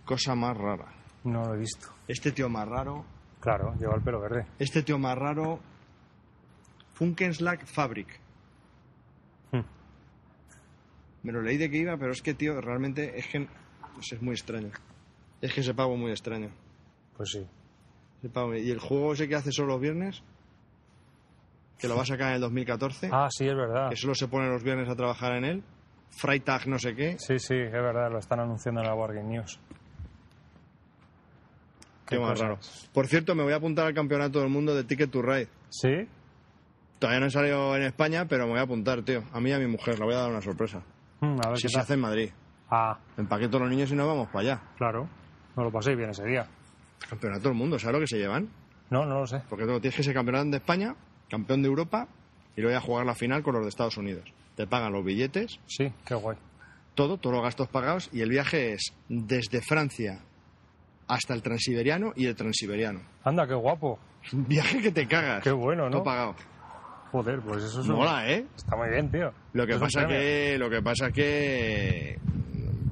Cosa 0.05 0.35
más 0.35 0.55
rara. 0.55 0.85
no 1.23 1.43
lo 1.45 1.55
he 1.55 1.57
visto. 1.57 1.87
Este 2.07 2.31
tío 2.31 2.47
más 2.49 2.67
raro. 2.67 3.03
Claro, 3.39 3.73
lleva 3.79 3.95
el 3.95 4.01
pelo 4.01 4.19
verde. 4.19 4.45
Este 4.59 4.83
tío 4.83 4.99
más 4.99 5.17
raro. 5.17 5.59
Funkenslag 6.93 7.65
Fabric. 7.65 8.19
Hmm. 9.51 9.61
Me 11.23 11.31
lo 11.31 11.41
leí 11.41 11.57
de 11.57 11.69
que 11.69 11.77
iba, 11.77 11.97
pero 11.97 12.11
es 12.11 12.21
que, 12.21 12.33
tío, 12.33 12.59
realmente 12.61 13.17
es 13.17 13.27
que 13.27 13.47
pues 13.95 14.11
es 14.11 14.21
muy 14.21 14.33
extraño. 14.33 14.69
Es 15.41 15.53
que 15.53 15.61
ese 15.61 15.73
pavo 15.73 15.95
muy 15.97 16.11
extraño. 16.11 16.49
Pues 17.17 17.29
sí. 17.31 17.47
Y 18.63 18.71
el 18.71 18.79
juego 18.79 19.13
ese 19.13 19.27
que 19.27 19.35
hace 19.35 19.51
solo 19.51 19.69
los 19.73 19.81
viernes, 19.81 20.23
que 21.79 21.87
lo 21.87 21.95
va 21.95 22.03
a 22.03 22.05
sacar 22.05 22.29
en 22.29 22.35
el 22.35 22.41
2014, 22.41 23.09
Ah, 23.11 23.27
sí, 23.29 23.45
es 23.47 23.55
verdad. 23.55 23.89
que 23.89 23.95
solo 23.95 24.15
se 24.15 24.27
pone 24.27 24.47
los 24.49 24.63
viernes 24.63 24.89
a 24.89 24.95
trabajar 24.95 25.33
en 25.33 25.45
él, 25.45 25.63
Freitag 26.11 26.67
no 26.67 26.79
sé 26.79 26.95
qué, 26.95 27.17
Sí, 27.19 27.37
sí, 27.39 27.55
es 27.55 27.71
verdad, 27.71 28.09
lo 28.11 28.19
están 28.19 28.39
anunciando 28.39 28.81
en 28.81 28.87
la 28.87 28.95
Wargame 28.95 29.27
News. 29.29 29.59
qué 32.07 32.19
más 32.19 32.39
raro. 32.39 32.59
Por 32.93 33.07
cierto, 33.07 33.35
me 33.35 33.43
voy 33.43 33.53
a 33.53 33.57
apuntar 33.57 33.87
al 33.87 33.93
campeonato 33.93 34.39
del 34.39 34.49
mundo 34.49 34.75
de 34.75 34.83
Ticket 34.83 35.09
to 35.11 35.21
Ride. 35.21 35.47
¿Sí? 35.69 36.07
Todavía 36.99 37.19
no 37.19 37.25
he 37.25 37.31
salido 37.31 37.75
en 37.75 37.83
España, 37.83 38.25
pero 38.27 38.45
me 38.45 38.51
voy 38.51 38.59
a 38.59 38.63
apuntar, 38.63 39.01
tío. 39.01 39.23
A 39.33 39.39
mí 39.39 39.49
y 39.49 39.53
a 39.53 39.59
mi 39.59 39.67
mujer, 39.67 39.97
le 39.99 40.05
voy 40.05 40.13
a 40.13 40.19
dar 40.19 40.29
una 40.31 40.41
sorpresa. 40.41 40.81
Mm, 41.19 41.39
a 41.43 41.49
ver 41.49 41.57
Si 41.57 41.63
qué 41.63 41.69
se 41.69 41.73
tal. 41.73 41.81
hace 41.81 41.93
en 41.95 41.99
Madrid. 42.01 42.29
Ah, 42.69 42.97
Empaqué 43.17 43.47
todos 43.47 43.61
los 43.61 43.69
niños 43.69 43.91
y 43.91 43.95
nos 43.95 44.07
vamos 44.07 44.27
para 44.29 44.39
allá. 44.39 44.61
claro. 44.77 45.07
No 45.57 45.63
lo 45.63 45.71
paséis 45.71 45.97
bien 45.97 46.09
ese 46.09 46.25
día. 46.25 46.45
Campeonato 47.09 47.49
del 47.49 47.53
mundo, 47.57 47.77
¿sabes 47.79 47.93
lo 47.95 47.99
que 48.01 48.07
se 48.07 48.17
llevan? 48.17 48.49
No, 48.89 49.05
no 49.05 49.19
lo 49.21 49.27
sé. 49.27 49.41
Porque 49.49 49.65
tú 49.65 49.79
tienes 49.79 49.95
que 49.95 50.03
ser 50.03 50.13
campeón 50.13 50.51
de 50.51 50.57
España, 50.57 50.95
campeón 51.29 51.61
de 51.61 51.67
Europa 51.67 52.07
y 52.55 52.61
luego 52.61 52.77
a 52.77 52.81
jugar 52.81 53.05
la 53.05 53.15
final 53.15 53.43
con 53.43 53.53
los 53.55 53.63
de 53.63 53.69
Estados 53.69 53.97
Unidos. 53.97 54.31
Te 54.55 54.67
pagan 54.67 54.93
los 54.93 55.03
billetes, 55.03 55.59
Sí, 55.67 55.91
qué 56.05 56.15
guay. 56.15 56.37
todo, 56.93 57.17
todos 57.17 57.35
los 57.35 57.43
gastos 57.43 57.67
pagados 57.67 58.09
y 58.13 58.21
el 58.21 58.29
viaje 58.29 58.73
es 58.73 58.93
desde 59.09 59.61
Francia 59.61 60.19
hasta 61.07 61.33
el 61.33 61.41
transiberiano 61.41 62.13
y 62.15 62.25
el 62.27 62.35
transiberiano. 62.35 63.01
Anda, 63.23 63.45
qué 63.47 63.53
guapo. 63.53 63.99
Un 64.33 64.47
viaje 64.47 64.81
que 64.81 64.91
te 64.91 65.07
cagas. 65.07 65.43
Qué 65.43 65.51
bueno, 65.51 65.85
¿no? 65.85 65.91
Todo 65.91 66.03
pagado. 66.03 66.35
Joder, 67.11 67.39
pues 67.41 67.63
eso 67.63 67.81
es 67.81 67.87
un- 67.87 67.95
Mola, 67.95 68.29
¿eh? 68.31 68.45
Está 68.55 68.75
muy 68.75 68.89
bien, 68.89 69.11
tío. 69.11 69.31
Lo 69.53 69.67
que 69.67 69.75
pasa 69.77 70.07
que 70.07 70.57
lo 70.57 70.69
que 70.69 70.81
pasa 70.81 71.11
que 71.11 72.17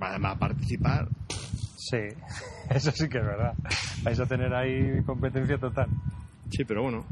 va 0.02 0.16
a 0.32 0.36
participar. 0.38 1.08
Sí, 1.78 1.98
eso 2.70 2.92
sí 2.92 3.08
que 3.10 3.18
es 3.20 3.26
verdad. 3.26 3.54
Vais 4.04 4.20
a 4.20 4.26
tener 4.26 4.54
ahí 4.54 5.02
competencia 5.06 5.58
total. 5.58 5.88
Sí, 6.50 6.64
pero 6.66 6.84
bueno. 6.84 7.06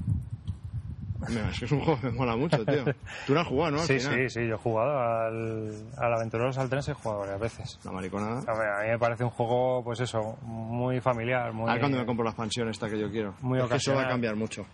Mira, 1.29 1.49
es 1.51 1.59
que 1.59 1.65
es 1.65 1.71
un 1.71 1.81
juego 1.81 1.99
que 2.01 2.07
me 2.07 2.13
mola 2.13 2.35
mucho, 2.35 2.65
tío. 2.65 2.83
Tú 3.27 3.33
no 3.35 3.41
has 3.41 3.47
jugado, 3.47 3.71
¿no? 3.73 3.81
Al 3.81 3.85
sí, 3.87 3.99
final. 3.99 4.27
sí, 4.27 4.39
sí. 4.41 4.47
Yo 4.47 4.55
he 4.55 4.57
jugado 4.57 4.99
al, 4.99 5.71
al 5.97 6.13
Aventureros 6.15 6.57
al 6.57 6.67
Tren, 6.67 6.81
he 6.87 6.93
jugado 6.93 7.19
varias 7.19 7.39
veces. 7.39 7.79
La 7.83 7.91
mariconada. 7.91 8.39
Hombre, 8.39 8.67
a 8.75 8.81
mí 8.83 8.89
me 8.89 8.97
parece 8.99 9.23
un 9.23 9.29
juego, 9.29 9.83
pues 9.83 9.99
eso, 9.99 10.37
muy 10.41 10.99
familiar, 10.99 11.53
muy... 11.53 11.69
A 11.69 11.73
ver 11.73 11.81
cuando 11.81 11.99
me 11.99 12.05
compro 12.07 12.23
la 12.23 12.31
expansión 12.31 12.69
esta 12.69 12.89
que 12.89 12.99
yo 12.99 13.11
quiero. 13.11 13.35
Muy 13.41 13.59
es 13.59 13.65
que 13.65 13.75
eso 13.75 13.93
va 13.93 14.03
a 14.03 14.07
cambiar 14.09 14.35
mucho. 14.35 14.65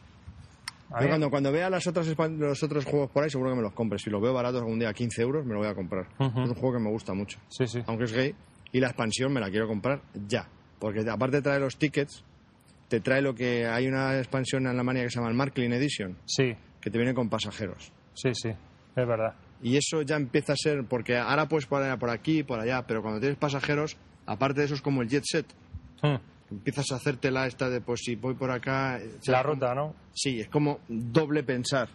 A 0.90 1.02
Yo 1.02 1.10
cuando, 1.10 1.30
cuando 1.30 1.52
vea 1.52 1.70
las 1.70 1.86
otras, 1.86 2.08
los 2.08 2.64
otros 2.64 2.86
juegos 2.86 3.12
por 3.12 3.24
ahí, 3.26 3.30
seguro 3.30 3.50
que 3.50 3.58
me 3.58 3.62
los 3.62 3.74
compre. 3.74 4.00
Si 4.00 4.10
los 4.10 4.22
veo 4.22 4.34
baratos 4.34 4.62
algún 4.62 4.80
día 4.80 4.88
a 4.90 4.94
15 4.94 5.22
euros, 5.22 5.46
me 5.46 5.52
lo 5.54 5.60
voy 5.60 5.68
a 5.68 5.76
comprar. 5.76 6.08
Es 6.18 6.34
un 6.34 6.54
juego 6.56 6.78
que 6.78 6.84
me 6.84 6.90
gusta 6.90 7.14
mucho. 7.14 7.40
Sí, 7.50 7.68
sí. 7.68 7.82
Aunque 7.88 8.06
es 8.06 8.14
gay. 8.14 8.34
Y 8.72 8.80
la 8.80 8.88
expansión 8.88 9.34
me 9.34 9.42
la 9.42 9.50
quiero 9.50 9.68
comprar 9.68 10.00
ya. 10.28 10.48
Porque 10.80 11.04
aparte 11.10 11.42
trae 11.42 11.60
los 11.60 11.78
tickets, 11.78 12.24
te 12.88 13.00
trae 13.00 13.22
lo 13.22 13.34
que... 13.34 13.66
Hay 13.68 13.88
una 13.88 14.18
expansión 14.18 14.64
en 14.64 14.70
Alemania 14.70 15.04
que 15.04 15.10
se 15.10 15.18
llama 15.18 15.30
el 15.30 15.36
Marklin 15.36 15.74
Edition, 15.74 16.18
Sí, 16.26 16.56
que 16.82 16.90
te 16.92 16.98
viene 16.98 17.14
con 17.14 17.30
pasajeros. 17.30 17.92
sí, 18.14 18.30
sí. 18.34 18.50
Es 18.50 19.08
verdad. 19.08 19.36
Y 19.62 19.78
eso 19.78 20.02
ya 20.02 20.16
empieza 20.16 20.54
a 20.54 20.56
ser... 20.56 20.84
Porque 20.86 21.18
ahora 21.18 21.48
puedes 21.48 21.66
por, 21.68 22.00
por 22.00 22.10
aquí 22.10 22.44
por 22.44 22.60
allá, 22.60 22.86
pero 22.88 23.02
cuando 23.02 23.20
tienes 23.20 23.38
pasajeros, 23.38 23.98
aparte 24.26 24.62
de 24.62 24.66
eso 24.66 24.76
es 24.76 24.82
como 24.82 25.02
el 25.02 25.08
jet 25.10 25.24
set. 25.26 25.46
Mm. 26.02 26.16
Empiezas 26.50 26.92
a 26.92 26.96
hacértela 26.96 27.46
esta 27.46 27.70
de, 27.70 27.82
pues 27.82 28.02
si 28.04 28.16
voy 28.16 28.34
por 28.36 28.50
acá... 28.52 29.00
La 29.28 29.44
ruta, 29.44 29.76
¿no? 29.76 29.94
Sí, 30.14 30.40
es 30.40 30.48
como 30.50 30.80
doble 30.88 31.44
pensar. 31.44 31.90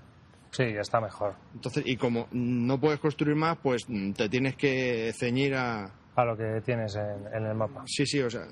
Sí, 0.51 0.65
está 0.65 1.01
mejor. 1.01 1.35
Entonces, 1.55 1.83
y 1.87 1.97
como 1.97 2.29
no 2.33 2.79
puedes 2.79 3.01
construir 3.01 3.35
más, 3.37 3.57
pues 3.63 3.83
mm, 3.89 4.13
te 4.13 4.29
tienes 4.29 4.55
que 4.57 5.13
ceñir 5.19 5.55
a... 5.55 5.87
A 6.15 6.25
lo 6.25 6.37
que 6.37 6.61
tienes 6.65 6.95
en, 6.95 7.27
en 7.35 7.47
el 7.47 7.55
mapa. 7.55 7.83
Sí, 7.87 8.05
sí, 8.05 8.21
o 8.21 8.29
sea, 8.29 8.43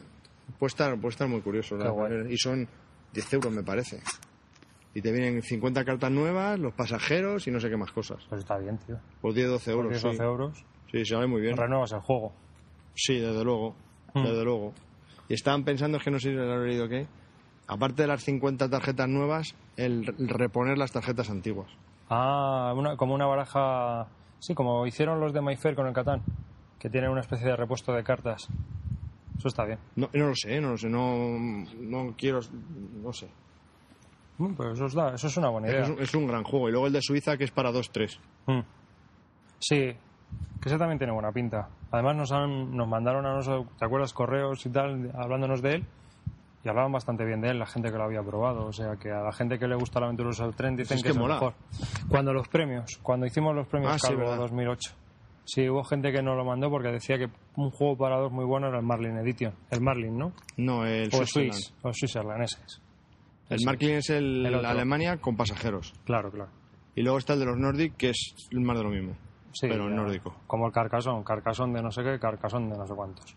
puede 0.59 0.69
estar, 0.69 0.95
puede 0.97 1.09
estar 1.11 1.29
muy 1.29 1.41
curioso. 1.41 1.77
La. 1.77 1.93
Y 2.31 2.37
son 2.37 2.69
10 3.13 3.33
euros, 3.35 3.53
me 3.53 3.63
parece. 3.63 4.01
Y 4.95 5.03
te 5.03 5.13
vienen 5.13 5.41
50 5.43 5.85
cartas 5.85 6.11
nuevas, 6.11 6.59
los 6.59 6.75
pasajeros 6.75 7.47
y 7.47 7.51
no 7.51 7.61
sé 7.61 7.69
qué 7.71 7.77
más 7.77 7.93
cosas. 7.93 8.25
Pues 8.29 8.41
está 8.41 8.59
bien, 8.59 8.79
tío. 8.79 8.97
Por 9.21 9.33
10, 9.35 9.49
12 9.49 9.71
euros. 9.71 9.91
10, 9.91 10.01
sí. 10.01 10.09
12 10.09 10.23
euros. 10.23 10.65
Sí, 10.91 11.05
se 11.05 11.15
vale 11.15 11.27
muy 11.29 11.41
bien. 11.41 11.57
Renuevas 11.57 11.93
el 11.93 12.01
juego. 12.01 12.33
Sí, 12.95 13.19
desde 13.21 13.45
luego. 13.45 13.77
Mm. 14.15 14.23
Desde 14.25 14.45
luego. 14.45 14.73
Y 15.29 15.35
estaban 15.35 15.63
pensando, 15.65 15.99
es 15.99 16.03
que 16.05 16.11
no 16.11 16.19
sé 16.19 16.31
si 16.31 16.35
lo 16.35 16.65
he 16.65 16.67
leído 16.69 16.89
qué, 16.89 17.07
aparte 17.69 18.03
de 18.03 18.09
las 18.09 18.25
50 18.25 18.69
tarjetas 18.69 19.09
nuevas, 19.09 19.55
el 19.77 20.05
reponer 20.19 20.77
las 20.77 20.91
tarjetas 20.91 21.31
antiguas. 21.31 21.71
Ah, 22.09 22.75
una- 22.77 22.97
como 22.97 23.15
una 23.15 23.27
baraja... 23.27 24.09
Sí, 24.41 24.55
como 24.55 24.85
hicieron 24.87 25.21
los 25.21 25.33
de 25.33 25.41
MyFair 25.41 25.77
con 25.77 25.87
el 25.87 25.93
Catán, 25.93 26.23
que 26.81 26.91
tienen 26.91 27.11
una 27.11 27.21
especie 27.21 27.47
de 27.47 27.55
repuesto 27.55 27.93
de 27.93 28.03
cartas. 28.03 28.49
Eso 29.41 29.49
está 29.49 29.65
bien. 29.65 29.79
No, 29.97 30.11
no 30.13 30.29
lo 30.29 30.35
sé, 30.35 30.61
no 30.61 30.71
lo 30.73 30.77
sé, 30.77 30.91
no, 30.91 31.39
no 31.81 32.15
quiero, 32.17 32.41
no 33.03 33.11
sé. 33.11 33.27
Mm, 34.37 34.53
Pues 34.55 34.73
eso, 34.75 34.85
está- 34.85 35.15
eso 35.15 35.27
es 35.29 35.37
una 35.39 35.49
buena 35.49 35.69
idea. 35.69 35.81
Es 35.83 35.89
un, 35.89 35.99
es 35.99 36.15
un 36.15 36.27
gran 36.27 36.45
juego. 36.45 36.69
Y 36.69 36.73
luego 36.73 36.87
el 36.87 36.93
de 36.93 37.01
Suiza, 37.01 37.39
que 37.39 37.45
es 37.45 37.51
para 37.51 37.71
2-3. 37.73 38.19
Mm. 38.47 38.61
Sí, 39.59 39.77
que 40.61 40.69
ese 40.69 40.77
también 40.77 40.99
tiene 40.99 41.13
buena 41.15 41.33
pinta. 41.33 41.69
Además 41.91 42.17
nos 42.17 42.33
han, 42.33 42.77
nos 42.77 42.87
mandaron 42.87 43.25
a 43.25 43.35
nosotros, 43.35 43.67
¿te 43.79 43.85
acuerdas? 43.87 44.13
Correos 44.13 44.65
y 44.67 44.69
tal, 44.71 45.11
hablándonos 45.15 45.63
de 45.63 45.77
él. 45.77 45.85
Y 46.63 46.69
hablaban 46.69 46.93
bastante 46.93 47.25
bien 47.25 47.41
de 47.41 47.49
él, 47.49 47.59
la 47.59 47.65
gente 47.65 47.91
que 47.91 47.97
lo 47.97 48.05
había 48.05 48.23
probado. 48.23 48.67
O 48.67 48.73
sea, 48.75 48.97
que 48.97 49.11
a 49.11 49.23
la 49.23 49.33
gente 49.33 49.59
que 49.59 49.67
le 49.67 49.75
gusta 49.77 50.01
la 50.01 50.07
aventurosa 50.07 50.45
del 50.45 50.55
tren 50.55 50.77
dicen 50.77 50.99
Es 50.99 51.03
que, 51.03 51.07
que 51.09 51.11
es 51.13 51.17
el 51.17 51.23
mola. 51.23 51.35
mejor. 51.37 51.55
Cuando 52.09 52.35
los 52.35 52.47
premios, 52.49 52.99
cuando 53.03 53.25
hicimos 53.25 53.55
los 53.55 53.67
premios 53.67 53.95
Ah, 53.95 53.99
sí, 53.99 54.09
Calvo 54.09 54.21
verdad. 54.25 54.37
2008. 54.37 54.93
Sí, 55.45 55.69
hubo 55.69 55.83
gente 55.85 56.13
que 56.13 56.23
nos 56.23 56.37
lo 56.37 56.45
mandó 56.45 56.71
porque 56.71 56.89
decía 56.93 57.19
que 57.19 57.29
un 57.57 57.71
juego 57.71 57.97
para 57.97 58.19
dos 58.19 58.31
muy 58.31 58.45
bueno 58.45 58.69
era 58.69 58.79
el 58.79 58.85
Marlin 58.85 59.17
Edition. 59.19 59.53
El 59.71 59.81
Marlin, 59.81 60.17
¿no? 60.17 60.33
No, 60.57 60.87
el 60.87 61.11
O 61.13 61.21
el 61.21 61.27
Switzerland. 61.27 61.53
Swiss, 61.53 61.75
o 61.83 61.93
Switzerland, 61.93 62.43
ese 62.45 62.57
es. 62.65 62.81
El 63.49 63.57
Ese 63.57 63.67
Marklin 63.67 63.91
es 63.97 64.11
el, 64.11 64.47
El. 64.47 64.65
Alemania 64.65 65.17
con 65.17 65.37
pasajeros. 65.37 65.93
Claro, 66.05 66.31
claro. 66.31 66.51
Y 66.95 67.03
luego 67.03 67.19
está 67.19 67.33
el 67.33 67.41
de 67.41 67.47
los 67.47 67.57
Nordic, 67.59 67.97
que 67.97 68.11
es 68.11 68.35
más 68.53 68.77
de 68.77 68.85
lo 68.85 68.91
mismo. 68.91 69.17
Sí, 69.53 69.67
pero 69.69 69.89
ya. 69.89 69.95
nórdico. 69.97 70.37
Como 70.47 70.67
el 70.67 70.73
Carcassonne, 70.73 71.25
Carcassonne 71.25 71.75
de 71.75 71.83
no 71.83 71.91
sé 71.91 72.05
qué, 72.05 72.19
Carcassonne 72.21 72.71
de 72.71 72.79
no 72.79 72.87
sé 72.87 72.95
cuántos. 72.95 73.35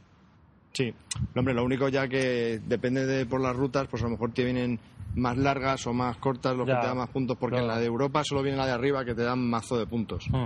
Sí. 0.74 0.94
No, 1.34 1.40
Hombre, 1.40 1.56
lo 1.56 1.64
único 1.64 1.88
ya 1.90 2.08
que 2.08 2.60
depende 2.64 3.06
de 3.08 3.26
por 3.26 3.42
las 3.42 3.56
rutas, 3.56 3.88
pues 3.88 4.04
a 4.04 4.06
lo 4.06 4.12
mejor 4.12 4.32
te 4.34 4.44
vienen 4.44 4.80
más 5.16 5.36
largas 5.38 5.86
o 5.88 5.94
más 5.94 6.18
cortas 6.18 6.56
los 6.56 6.68
Ya. 6.68 6.76
que 6.76 6.82
te 6.82 6.88
dan 6.88 6.98
más 6.98 7.10
puntos, 7.10 7.38
porque 7.40 7.58
en 7.58 7.68
la 7.68 7.80
de 7.80 7.86
Europa 7.88 8.22
solo 8.24 8.44
viene 8.44 8.58
la 8.58 8.66
de 8.68 8.72
arriba 8.74 9.04
que 9.06 9.16
te 9.16 9.24
dan 9.24 9.40
mazo 9.50 9.78
de 9.78 9.88
puntos. 9.88 10.28
Mm. 10.32 10.46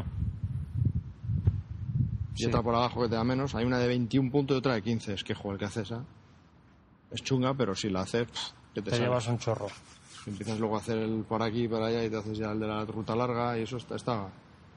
Y 2.38 2.44
Sí. 2.44 2.46
otra 2.48 2.62
por 2.62 2.76
abajo 2.76 3.02
que 3.02 3.10
te 3.10 3.16
da 3.16 3.24
menos. 3.24 3.56
Hay 3.56 3.66
una 3.66 3.80
de 3.80 3.88
21 3.88 4.32
puntos 4.32 4.56
y 4.56 4.60
otra 4.60 4.74
de 4.76 4.82
15. 4.82 5.14
Es 5.14 5.24
que, 5.24 5.34
joder, 5.34 5.58
¿qué 5.60 5.66
haces 5.66 5.84
esa? 5.92 6.04
Es 7.12 7.24
chunga, 7.24 7.54
pero 7.54 7.74
si 7.76 7.90
la 7.90 8.02
haces, 8.02 8.28
pff, 8.28 8.52
que 8.74 8.82
te, 8.82 8.92
Te 8.92 9.00
llevas 9.00 9.28
un 9.28 9.40
chorro. 9.40 9.68
Empiezas 10.26 10.60
luego 10.60 10.76
a 10.76 10.80
hacer 10.80 10.98
el 10.98 11.24
por 11.28 11.42
aquí 11.42 11.64
y 11.64 11.68
por 11.68 11.82
allá 11.82 12.04
y 12.04 12.10
te 12.10 12.18
haces 12.18 12.38
ya 12.38 12.52
el 12.52 12.60
de 12.60 12.68
la 12.68 12.84
ruta 12.86 13.16
larga 13.16 13.58
y 13.58 13.64
eso 13.64 13.78
está, 13.78 13.96
está 13.96 14.28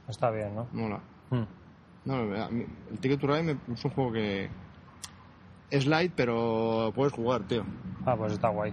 Está 0.08 0.30
bien, 0.30 0.54
¿no? 0.54 0.66
mola. 0.72 1.00
Mm. 1.30 1.42
No, 2.04 2.22
mí- 2.50 2.66
el 2.90 2.98
Ticket 2.98 3.20
to 3.20 3.26
Ride 3.26 3.56
es 3.72 3.84
un 3.84 3.90
juego 3.90 4.12
que 4.12 4.48
es 5.70 5.86
light, 5.86 6.12
pero 6.16 6.92
puedes 6.94 7.12
jugar, 7.12 7.42
tío. 7.46 7.64
Ah, 8.06 8.16
pues 8.16 8.32
está 8.32 8.48
guay. 8.48 8.72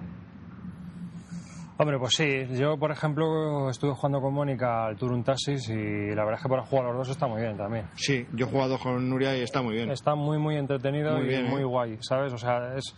Hombre, 1.79 1.99
pues 1.99 2.13
sí. 2.15 2.47
Yo, 2.59 2.77
por 2.77 2.91
ejemplo, 2.91 3.69
estuve 3.69 3.91
jugando 3.93 4.19
con 4.19 4.33
Mónica 4.33 4.85
al 4.87 4.95
Turun 4.97 5.23
Taxis 5.23 5.69
y 5.69 6.15
la 6.15 6.23
verdad 6.23 6.35
es 6.35 6.43
que 6.43 6.49
para 6.49 6.63
jugar 6.65 6.85
a 6.85 6.89
los 6.89 6.97
dos 6.99 7.09
está 7.09 7.27
muy 7.27 7.41
bien 7.41 7.55
también. 7.55 7.85
Sí, 7.95 8.25
yo 8.33 8.47
he 8.47 8.49
jugado 8.49 8.79
con 8.79 9.07
Nuria 9.07 9.37
y 9.37 9.41
está 9.41 9.61
muy 9.61 9.75
bien. 9.75 9.91
Está 9.91 10.15
muy, 10.15 10.39
muy 10.39 10.57
entretenido 10.57 11.13
Muy 11.13 11.25
y 11.25 11.27
bien, 11.27 11.45
muy 11.47 11.61
¿eh? 11.61 11.65
guay, 11.65 11.97
¿sabes? 12.01 12.33
O 12.33 12.37
sea, 12.37 12.75
es, 12.75 12.95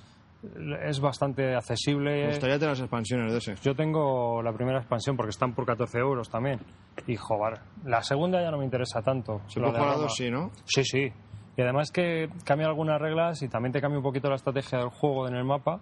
es 0.85 0.99
bastante 1.01 1.55
accesible. 1.55 2.21
Me 2.21 2.27
gustaría 2.27 2.55
tener 2.55 2.69
las 2.69 2.79
expansiones 2.79 3.33
de 3.33 3.37
ese. 3.39 3.55
Yo 3.55 3.75
tengo 3.75 4.41
la 4.41 4.53
primera 4.53 4.79
expansión 4.79 5.17
porque 5.17 5.31
están 5.31 5.53
por 5.53 5.65
14 5.65 5.97
euros 5.97 6.29
también. 6.29 6.59
Y 7.05 7.17
joder, 7.17 7.59
la 7.83 8.01
segunda 8.01 8.41
ya 8.41 8.49
no 8.49 8.59
me 8.59 8.63
interesa 8.65 9.01
tanto. 9.01 9.41
Se 9.47 9.59
puede 9.59 9.73
de 9.73 9.79
jugar 9.79 9.95
a 9.95 9.97
dos, 9.97 10.15
sí, 10.15 10.31
¿no? 10.31 10.51
Sí, 10.63 10.85
sí. 10.85 11.11
Y 11.57 11.61
además 11.61 11.91
que 11.91 12.29
cambia 12.45 12.67
algunas 12.67 13.01
reglas 13.01 13.41
y 13.41 13.49
también 13.49 13.73
te 13.73 13.81
cambia 13.81 13.97
un 13.97 14.03
poquito 14.03 14.29
la 14.29 14.35
estrategia 14.35 14.79
del 14.79 14.89
juego 14.89 15.27
en 15.27 15.35
el 15.35 15.43
mapa. 15.43 15.81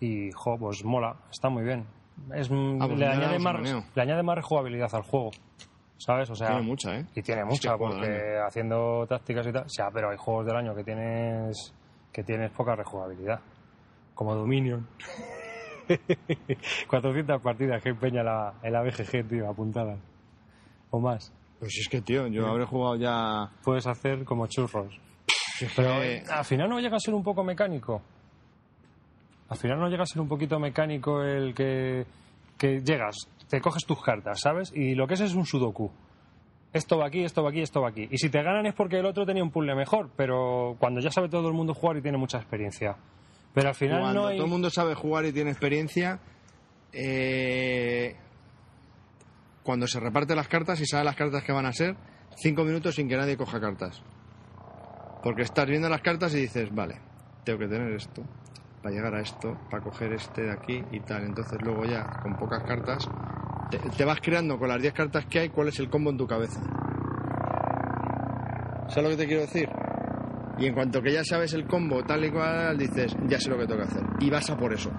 Y, 0.00 0.30
jo, 0.32 0.56
pues 0.58 0.82
mola, 0.84 1.16
está 1.30 1.50
muy 1.50 1.64
bien. 1.64 1.84
Es, 2.34 2.50
Ah, 2.50 2.86
pues 2.86 2.98
le, 2.98 3.06
añade 3.06 3.38
más, 3.38 3.84
le 3.94 4.02
añade 4.02 4.22
más 4.22 4.36
rejugabilidad 4.36 4.94
al 4.94 5.02
juego. 5.02 5.30
¿Sabes? 5.96 6.30
O 6.30 6.34
sea, 6.34 6.48
Tiene 6.48 6.62
mucha, 6.62 6.96
¿eh? 6.96 7.06
y 7.14 7.22
tiene 7.22 7.40
Es 7.42 7.46
mucha, 7.48 7.76
porque 7.76 8.38
haciendo 8.46 9.04
tácticas 9.08 9.46
y 9.48 9.52
tal. 9.52 9.64
O 9.64 9.68
sea, 9.68 9.90
pero 9.92 10.10
hay 10.10 10.16
juegos 10.16 10.46
del 10.46 10.56
año 10.56 10.74
que 10.74 10.84
tienes 10.84 11.74
que 12.12 12.22
tienes 12.22 12.50
poca 12.52 12.74
rejugabilidad. 12.76 13.40
Como 14.14 14.34
Dominion. 14.34 14.86
400 16.88 17.40
partidas 17.40 17.82
que 17.82 17.90
empeña 17.90 18.22
la, 18.22 18.54
en 18.62 18.72
la 18.72 18.82
BGG, 18.82 19.28
tío, 19.28 19.48
apuntadas. 19.48 19.98
O 20.90 21.00
más. 21.00 21.32
Pues 21.58 21.76
es 21.78 21.88
que, 21.88 22.00
tío, 22.00 22.26
yo 22.28 22.46
habré 22.46 22.64
jugado 22.64 22.96
ya... 22.96 23.50
Puedes 23.64 23.86
hacer 23.86 24.24
como 24.24 24.46
churros. 24.46 24.98
Pero 25.74 26.02
eh, 26.02 26.22
al 26.30 26.44
final 26.44 26.68
no 26.68 26.78
llega 26.78 26.96
a 26.96 27.00
ser 27.00 27.14
un 27.14 27.22
poco 27.22 27.42
mecánico. 27.42 28.00
Al 29.48 29.56
final 29.56 29.78
no 29.78 29.88
llega 29.88 30.02
a 30.02 30.06
ser 30.06 30.20
un 30.20 30.28
poquito 30.28 30.58
mecánico 30.58 31.22
el 31.22 31.54
que, 31.54 32.06
que 32.56 32.80
llegas, 32.80 33.28
te 33.48 33.60
coges 33.60 33.84
tus 33.86 34.02
cartas, 34.02 34.40
¿sabes? 34.40 34.72
Y 34.74 34.94
lo 34.94 35.06
que 35.06 35.14
es 35.14 35.20
es 35.20 35.34
un 35.34 35.46
sudoku. 35.46 35.90
Esto 36.72 36.98
va 36.98 37.06
aquí, 37.06 37.24
esto 37.24 37.42
va 37.42 37.50
aquí, 37.50 37.62
esto 37.62 37.80
va 37.80 37.88
aquí. 37.88 38.06
Y 38.10 38.18
si 38.18 38.28
te 38.28 38.42
ganan 38.42 38.66
es 38.66 38.74
porque 38.74 38.98
el 38.98 39.06
otro 39.06 39.24
tenía 39.24 39.42
un 39.42 39.50
puzzle 39.50 39.74
mejor, 39.74 40.10
pero 40.16 40.76
cuando 40.78 41.00
ya 41.00 41.10
sabe 41.10 41.28
todo 41.28 41.48
el 41.48 41.54
mundo 41.54 41.72
jugar 41.72 41.96
y 41.96 42.02
tiene 42.02 42.18
mucha 42.18 42.38
experiencia. 42.38 42.96
Pero 43.54 43.68
al 43.68 43.74
final 43.74 44.00
Cuando 44.00 44.20
no 44.20 44.26
hay... 44.28 44.36
todo 44.36 44.44
el 44.44 44.52
mundo 44.52 44.70
sabe 44.70 44.94
jugar 44.94 45.24
y 45.24 45.32
tiene 45.32 45.50
experiencia, 45.50 46.20
eh, 46.92 48.14
cuando 49.62 49.86
se 49.86 49.98
reparte 49.98 50.34
las 50.34 50.48
cartas 50.48 50.80
y 50.80 50.86
sabe 50.86 51.04
las 51.04 51.16
cartas 51.16 51.42
que 51.42 51.52
van 51.52 51.66
a 51.66 51.72
ser, 51.72 51.96
cinco 52.36 52.64
minutos 52.64 52.94
sin 52.94 53.08
que 53.08 53.16
nadie 53.16 53.36
coja 53.36 53.58
cartas. 53.60 54.02
Porque 55.22 55.42
estás 55.42 55.66
viendo 55.66 55.88
las 55.88 56.02
cartas 56.02 56.34
y 56.34 56.40
dices, 56.40 56.72
vale, 56.74 57.00
tengo 57.44 57.58
que 57.58 57.68
tener 57.68 57.92
esto, 57.92 58.22
para 58.82 58.94
llegar 58.94 59.14
a 59.14 59.20
esto, 59.20 59.56
para 59.70 59.82
coger 59.82 60.12
este 60.12 60.42
de 60.42 60.52
aquí 60.52 60.82
y 60.92 61.00
tal. 61.00 61.24
Entonces 61.24 61.58
luego 61.62 61.84
ya, 61.84 62.04
con 62.22 62.36
pocas 62.36 62.62
cartas, 62.64 63.08
te, 63.96 64.04
vas 64.04 64.20
creando 64.20 64.58
con 64.58 64.68
las 64.68 64.80
10 64.80 64.92
cartas 64.94 65.26
que 65.26 65.40
hay 65.40 65.48
cuál 65.50 65.68
es 65.68 65.78
el 65.78 65.88
combo 65.90 66.10
en 66.10 66.16
tu 66.18 66.26
cabeza. 66.26 66.60
¿Sabes 68.88 69.02
lo 69.04 69.10
que 69.10 69.16
te 69.16 69.26
quiero 69.26 69.42
decir? 69.42 69.68
Y 70.58 70.66
en 70.66 70.74
cuanto 70.74 71.00
que 71.02 71.12
ya 71.12 71.22
sabes 71.24 71.52
el 71.52 71.66
combo 71.66 72.02
tal 72.04 72.24
y 72.24 72.30
cual, 72.30 72.76
dices, 72.78 73.14
ya 73.28 73.38
sé 73.38 73.50
lo 73.50 73.58
que 73.58 73.66
tengo 73.66 73.80
que 73.82 73.86
hacer. 73.88 74.02
Y 74.20 74.30
vas 74.30 74.48
a 74.50 74.56
por 74.56 74.72
eso. 74.72 74.90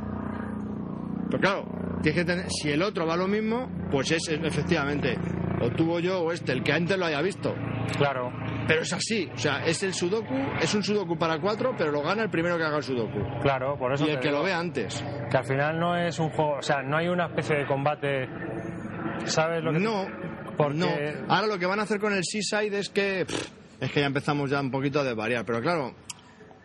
Pero 1.29 1.39
claro, 1.41 1.65
tienes 2.01 2.21
que 2.21 2.25
tener, 2.25 2.45
si 2.49 2.69
el 2.71 2.81
otro 2.81 3.05
va 3.05 3.17
lo 3.17 3.27
mismo, 3.27 3.67
pues 3.91 4.11
es 4.11 4.27
es- 4.29 4.39
efectivamente, 4.43 5.17
o 5.61 5.69
tú 5.71 5.91
o 5.91 5.99
yo 5.99 6.21
o 6.21 6.31
este, 6.31 6.51
el 6.53 6.63
que 6.63 6.71
antes 6.71 6.97
lo 6.97 7.05
haya 7.05 7.21
visto. 7.21 7.53
Claro, 7.97 8.31
Pero 8.69 8.83
es 8.83 8.93
así, 8.93 9.27
o 9.33 9.37
sea, 9.37 9.65
es 9.65 9.81
el 9.81 9.93
sudoku, 9.95 10.33
es 10.61 10.73
un 10.75 10.83
sudoku 10.83 11.17
para 11.17 11.39
cuatro, 11.41 11.73
pero 11.75 11.91
lo 11.91 12.03
gana 12.03 12.21
el 12.23 12.29
primero 12.29 12.55
que 12.55 12.63
haga 12.63 12.77
el 12.77 12.83
sudoku. 12.83 13.19
claro, 13.41 13.75
por 13.77 13.91
eso 13.93 14.05
Y 14.05 14.11
el 14.11 14.19
que 14.19 14.29
lo 14.29 14.43
vea 14.43 14.59
antes. 14.59 15.03
que 15.31 15.37
al 15.37 15.43
final 15.45 15.79
no 15.79 15.97
es 15.97 16.19
un 16.19 16.29
juego, 16.29 16.57
o 16.59 16.61
sea, 16.61 16.83
no 16.83 16.95
hay 16.97 17.07
una 17.07 17.25
especie 17.25 17.55
de 17.57 17.65
combate, 17.65 18.29
¿sabes 19.25 19.63
lo 19.63 19.73
que 19.73 19.79
No, 19.79 20.05
Porque- 20.55 20.75
no. 20.77 20.87
Ahora 21.33 21.47
lo 21.47 21.57
que 21.57 21.65
van 21.65 21.79
a 21.79 21.83
hacer 21.83 21.99
con 21.99 22.13
el 22.13 22.23
Seaside 22.23 22.77
es 22.77 22.89
que 22.89 23.25
pff, 23.25 23.49
es 23.81 23.91
que 23.91 24.01
ya 24.01 24.05
empezamos 24.05 24.49
ya 24.51 24.61
un 24.61 24.69
poquito 24.69 24.99
a 24.99 25.03
desvariar, 25.03 25.45
pero 25.45 25.61
claro, 25.61 25.95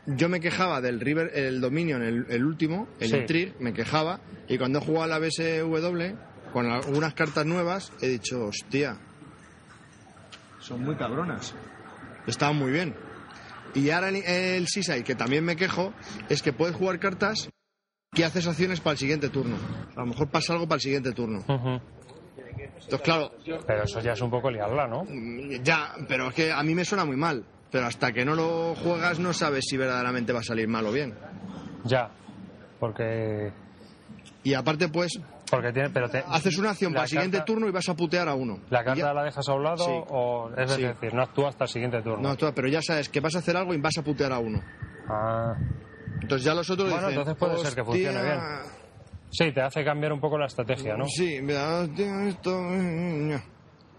yo 0.06 0.28
me 0.28 0.40
quejaba 0.40 0.82
del 0.82 1.00
River, 1.00 1.30
el 1.34 1.60
Dominion, 1.62 2.02
el, 2.02 2.26
el 2.28 2.44
último, 2.44 2.86
el 3.00 3.08
Sí. 3.08 3.16
Intrigue, 3.16 3.54
me 3.60 3.72
quejaba 3.72 4.20
y 4.46 4.58
cuando 4.58 4.78
he 4.78 4.82
jugado 4.82 5.04
a 5.04 5.06
la 5.06 5.18
BSW 5.18 6.52
con 6.52 6.70
algunas 6.70 7.14
cartas 7.14 7.46
nuevas 7.46 7.92
he 8.02 8.08
dicho, 8.08 8.44
hostia, 8.44 8.98
son 10.60 10.82
muy 10.82 10.94
cabronas. 10.96 11.54
Estaban 12.26 12.56
muy 12.56 12.70
bien. 12.72 12.94
Y 13.74 13.90
ahora 13.90 14.08
el, 14.08 14.16
el 14.16 14.66
Seaside, 14.68 15.02
que 15.04 15.14
también 15.14 15.44
me 15.44 15.56
quejo, 15.56 15.92
es 16.28 16.42
que 16.42 16.52
puedes 16.52 16.76
jugar 16.76 16.98
cartas 17.00 17.48
que 18.12 18.24
haces 18.24 18.46
acciones 18.46 18.80
para 18.80 18.92
el 18.92 18.98
siguiente 18.98 19.28
turno. 19.28 19.56
A 19.96 20.00
lo 20.00 20.06
mejor 20.06 20.28
pasa 20.30 20.52
algo 20.52 20.66
para 20.68 20.76
el 20.76 20.82
siguiente 20.82 21.12
turno. 21.12 21.44
Entonces, 21.48 23.00
claro, 23.02 23.32
Pero 23.66 23.82
eso 23.84 24.00
ya 24.00 24.12
es 24.12 24.20
un 24.20 24.30
poco 24.30 24.50
liarla, 24.50 24.86
¿no? 24.86 25.04
Mm, 25.04 25.62
Ya, 25.62 25.92
pero 26.08 26.28
es 26.28 26.34
que 26.34 26.52
a 26.52 26.62
mí 26.62 26.74
me 26.74 26.84
suena 26.84 27.04
muy 27.04 27.16
mal. 27.16 27.44
Pero 27.70 27.86
hasta 27.86 28.12
que 28.12 28.24
no 28.24 28.36
lo 28.36 28.74
juegas 28.76 29.18
no 29.18 29.32
sabes 29.32 29.64
si 29.68 29.76
verdaderamente 29.76 30.32
va 30.32 30.40
a 30.40 30.44
salir 30.44 30.68
mal 30.68 30.86
o 30.86 30.92
bien. 30.92 31.14
Ya, 31.84 32.10
porque 32.78 33.52
Y 34.44 34.54
aparte, 34.54 34.88
pues, 34.88 35.18
porque 35.56 35.72
tiene, 35.72 35.90
pero 35.90 36.08
te- 36.08 36.24
haces 36.26 36.58
una 36.58 36.70
acción 36.70 36.92
para 36.92 37.04
el 37.04 37.08
siguiente 37.08 37.36
carta- 37.38 37.52
turno 37.52 37.68
y 37.68 37.72
vas 37.72 37.88
a 37.88 37.94
putear 37.94 38.28
a 38.28 38.34
uno. 38.34 38.58
La 38.70 38.84
carta 38.84 39.00
ya- 39.00 39.12
la 39.14 39.22
dejas 39.24 39.48
a 39.48 39.54
un 39.54 39.62
lado 39.62 39.84
Sí. 39.84 39.90
o 40.10 40.50
es 40.56 40.72
Sí. 40.72 40.82
decir, 40.82 41.14
no 41.14 41.22
actúa 41.22 41.48
hasta 41.48 41.64
el 41.64 41.70
siguiente 41.70 42.02
turno. 42.02 42.28
No, 42.28 42.36
tú- 42.36 42.52
pero 42.54 42.68
ya 42.68 42.80
sabes 42.82 43.08
que 43.08 43.20
vas 43.20 43.34
a 43.34 43.38
hacer 43.38 43.56
algo 43.56 43.74
y 43.74 43.80
vas 43.80 43.96
a 43.98 44.02
putear 44.02 44.32
a 44.32 44.38
uno. 44.38 44.60
Ah. 45.08 45.54
Entonces 46.22 46.44
ya 46.44 46.54
los 46.54 46.68
otros 46.70 46.88
Bueno, 46.90 47.08
dicen... 47.08 47.20
entonces 47.20 47.36
puede 47.38 47.58
ser 47.64 47.74
que 47.74 47.80
"Hostia, 47.82 48.10
funcione 48.12 48.22
bien". 48.22 48.40
Sí, 49.30 49.52
te 49.52 49.60
hace 49.62 49.84
cambiar 49.84 50.12
un 50.12 50.20
poco 50.20 50.38
la 50.38 50.46
estrategia, 50.46 50.96
¿no? 50.96 51.06
Sí, 51.06 51.40
mira, 51.42 51.82
esto... 52.28 52.50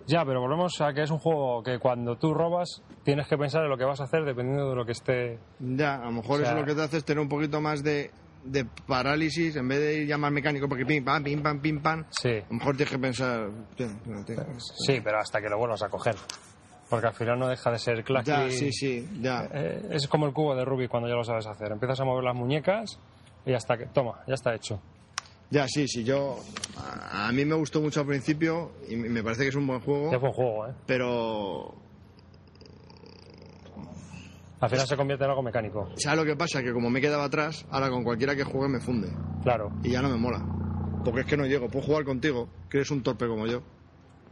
Ya, 0.07 0.23
pero 0.23 0.39
volvemos 0.39 0.79
a 0.81 0.93
que 0.93 1.01
es 1.01 1.09
un 1.11 1.17
juego 1.17 1.63
que 1.63 1.79
cuando 1.79 2.15
tú 2.17 2.33
robas 2.33 2.83
tienes 3.03 3.27
que 3.27 3.37
pensar 3.37 3.63
en 3.63 3.69
lo 3.69 3.77
que 3.77 3.85
vas 3.85 3.99
a 4.01 4.03
hacer 4.03 4.23
dependiendo 4.23 4.69
de 4.69 4.75
lo 4.75 4.85
que 4.85 4.91
esté. 4.91 5.39
Ya, 5.59 5.95
a 5.95 6.05
lo 6.05 6.11
mejor 6.11 6.39
O 6.41 6.43
sea- 6.43 6.51
eso 6.51 6.59
lo 6.59 6.65
que 6.65 6.75
te 6.75 6.81
hace 6.83 6.97
es 6.97 7.05
tener 7.05 7.21
un 7.21 7.27
poquito 7.29 7.59
más 7.59 7.83
de, 7.83 8.11
de 8.45 8.65
parálisis 8.87 9.55
en 9.55 9.67
vez 9.67 9.79
de 9.79 9.95
ir 10.01 10.07
ya 10.07 10.17
más 10.17 10.31
mecánico 10.31 10.67
porque 10.69 10.85
pim, 10.85 11.03
pam, 11.03 11.23
pim, 11.23 11.41
pam, 11.41 11.59
pim, 11.59 11.81
pam. 11.81 12.05
Sí, 12.11 12.29
A 12.29 12.47
lo 12.49 12.55
mejor 12.55 12.77
tienes 12.77 12.91
que 12.91 12.99
pensar... 12.99 13.49
sí, 14.85 15.01
pero 15.03 15.19
hasta 15.19 15.41
que 15.41 15.49
lo 15.49 15.57
vuelvas 15.57 15.81
a 15.83 15.89
coger. 15.89 16.15
Porque 16.89 17.07
al 17.07 17.13
final 17.13 17.39
no 17.39 17.47
deja 17.47 17.71
de 17.71 17.79
ser 17.79 18.03
clacky. 18.03 18.29
Ya, 18.29 18.49
sí, 18.51 18.71
sí, 18.71 19.09
ya. 19.19 19.49
Eh, 19.51 19.87
es 19.91 20.07
como 20.07 20.27
el 20.27 20.33
cubo 20.33 20.55
de 20.55 20.63
Rubik 20.63 20.89
cuando 20.89 21.09
ya 21.09 21.15
lo 21.15 21.23
sabes 21.23 21.47
hacer. 21.47 21.71
Empiezas 21.71 21.99
a 21.99 22.05
mover 22.05 22.23
las 22.23 22.35
muñecas 22.35 22.99
y 23.45 23.53
hasta 23.53 23.75
que. 23.77 23.87
Toma, 23.87 24.21
ya 24.27 24.35
está 24.35 24.53
hecho. 24.53 24.79
Ya, 25.49 25.67
sí, 25.67 25.87
sí, 25.87 26.03
yo... 26.03 26.37
A, 26.77 27.27
a 27.27 27.31
mí 27.31 27.43
me 27.45 27.55
gustó 27.55 27.79
mucho 27.81 28.01
al 28.01 28.07
principio 28.07 28.71
y 28.89 28.95
me 28.95 29.23
parece 29.23 29.43
que 29.43 29.49
es 29.49 29.55
un 29.55 29.65
buen 29.67 29.79
juego, 29.79 30.11
Es 30.13 30.19
buen 30.19 30.33
juego, 30.33 30.67
¿eh? 30.67 30.73
pero... 30.85 31.75
Al 34.59 34.69
final 34.69 34.87
se 34.87 34.95
convierte 34.95 35.25
en 35.25 35.29
algo 35.29 35.43
mecánico. 35.43 35.89
¿Sabes 35.97 36.19
lo 36.19 36.25
que 36.25 36.35
pasa? 36.35 36.63
Que 36.63 36.71
como 36.71 36.89
me 36.89 37.01
quedaba 37.01 37.25
atrás, 37.25 37.65
ahora 37.69 37.89
con 37.89 38.03
cualquiera 38.03 38.35
que 38.35 38.43
juegue 38.43 38.69
me 38.69 38.79
funde. 38.79 39.09
Claro. 39.43 39.71
Y 39.83 39.91
ya 39.91 40.01
no 40.01 40.09
me 40.09 40.17
mola. 40.17 40.43
Porque 41.03 41.21
es 41.21 41.25
que 41.27 41.37
no 41.37 41.45
llego. 41.45 41.67
Puedo 41.69 41.85
jugar 41.85 42.05
contigo, 42.05 42.49
que 42.69 42.77
eres 42.77 42.89
un 42.91 43.03
torpe 43.03 43.27
como 43.27 43.45
yo. 43.47 43.61